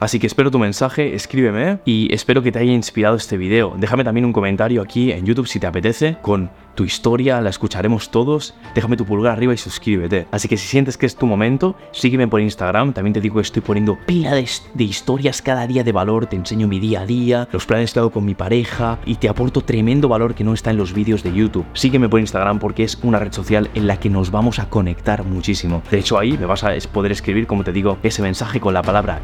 Así 0.00 0.18
que 0.18 0.26
espero 0.26 0.50
tu 0.50 0.58
mensaje, 0.58 1.14
escríbeme 1.14 1.78
y 1.84 2.12
espero 2.12 2.42
que 2.42 2.52
te 2.52 2.58
haya 2.58 2.72
inspirado 2.72 3.16
este 3.16 3.36
video. 3.36 3.74
Déjame 3.78 4.04
también 4.04 4.24
un 4.24 4.32
comentario 4.32 4.82
aquí 4.82 5.12
en 5.12 5.24
YouTube 5.24 5.46
si 5.46 5.58
te 5.60 5.66
apetece 5.66 6.16
con 6.20 6.50
tu 6.74 6.84
historia, 6.84 7.40
la 7.40 7.50
escucharemos 7.50 8.10
todos. 8.10 8.54
Déjame 8.74 8.96
tu 8.96 9.04
pulgar 9.04 9.34
arriba 9.34 9.52
y 9.52 9.58
suscríbete. 9.58 10.26
Así 10.30 10.48
que 10.48 10.56
si 10.56 10.66
sientes 10.66 10.96
que 10.96 11.06
es 11.06 11.16
tu 11.16 11.26
momento, 11.26 11.76
sígueme 11.92 12.28
por 12.28 12.40
Instagram. 12.40 12.92
También 12.92 13.12
te 13.12 13.20
digo 13.20 13.36
que 13.36 13.42
estoy 13.42 13.62
poniendo 13.62 13.98
pila 14.06 14.34
de, 14.34 14.46
historias 14.84 15.42
cada 15.42 15.66
día 15.66 15.84
de 15.84 15.92
valor. 15.92 16.26
Te 16.26 16.36
enseño 16.36 16.68
mi 16.68 16.80
día 16.80 17.02
a 17.02 17.06
día, 17.06 17.48
los 17.52 17.66
planes 17.66 17.92
que 17.92 17.98
hago 17.98 18.10
con 18.10 18.24
mi 18.24 18.34
pareja 18.34 18.98
y 19.04 19.16
te 19.16 19.28
aporto 19.28 19.60
tremendo 19.60 20.08
valor 20.08 20.34
que 20.34 20.44
no 20.44 20.54
está 20.54 20.70
en 20.70 20.78
los 20.78 20.92
vídeos 20.92 21.22
de 21.22 21.32
YouTube. 21.32 21.66
Sígueme 21.74 22.08
por 22.08 22.20
Instagram 22.20 22.58
porque 22.58 22.84
es 22.84 22.98
una 23.02 23.18
red 23.18 23.32
social 23.32 23.70
en 23.74 23.86
la 23.86 23.98
que 23.98 24.10
nos 24.10 24.30
vamos 24.30 24.58
a 24.58 24.68
conectar 24.68 25.24
muchísimo. 25.24 25.82
De 25.90 25.98
hecho, 25.98 26.18
ahí 26.18 26.38
me 26.38 26.46
vas 26.46 26.64
a 26.64 26.72
poder 26.92 27.12
escribir, 27.12 27.46
como 27.46 27.64
te 27.64 27.72
digo, 27.72 27.98
ese 28.02 28.22
mensaje 28.22 28.60
con 28.60 28.74
la 28.74 28.82
palabra 28.82 29.22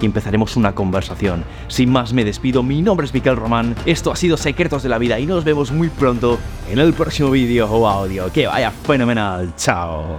y 0.00 0.06
empezaremos 0.06 0.56
una 0.56 0.74
conversación. 0.74 1.44
Sin 1.68 1.90
más, 1.90 2.12
me 2.12 2.24
despido. 2.24 2.62
Mi 2.62 2.82
nombre 2.82 3.06
es 3.06 3.14
Miquel 3.14 3.36
Román. 3.36 3.74
Esto 3.84 4.12
ha 4.12 4.16
sido 4.16 4.36
Secretos 4.36 4.82
de 4.82 4.88
la 4.88 4.98
Vida 4.98 5.18
y 5.18 5.26
nos 5.26 5.44
vemos 5.44 5.72
muy 5.72 5.88
pronto 5.88 6.38
en 6.70 6.78
el 6.78 6.92
próximo 6.92 7.30
vídeo 7.30 7.70
o 7.70 7.88
audio. 7.88 8.30
Que 8.32 8.46
vaya 8.46 8.70
fenomenal. 8.70 9.54
Chao. 9.56 10.18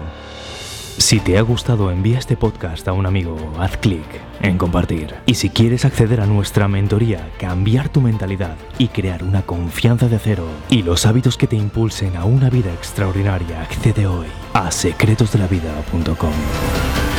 Si 0.98 1.20
te 1.20 1.38
ha 1.38 1.42
gustado, 1.42 1.90
envía 1.90 2.20
este 2.20 2.38
podcast 2.38 2.88
a 2.88 2.94
un 2.94 3.06
amigo, 3.06 3.36
haz 3.58 3.78
clic 3.78 4.06
en 4.42 4.58
compartir. 4.58 5.16
Y 5.26 5.34
si 5.34 5.50
quieres 5.50 5.84
acceder 5.84 6.22
a 6.22 6.26
nuestra 6.26 6.68
mentoría, 6.68 7.32
cambiar 7.40 7.90
tu 7.90 8.02
mentalidad 8.02 8.56
y 8.78 8.90
crear 8.90 9.24
una 9.24 9.42
confianza 9.42 10.08
de 10.08 10.20
cero 10.20 10.46
y 10.70 10.84
los 10.84 11.06
hábitos 11.06 11.38
que 11.38 11.48
te 11.48 11.56
impulsen 11.56 12.18
a 12.18 12.26
una 12.26 12.50
vida 12.50 12.72
extraordinaria, 12.72 13.62
accede 13.62 14.06
hoy 14.06 14.28
a 14.54 14.70
secretosdelavida.com. 14.70 17.11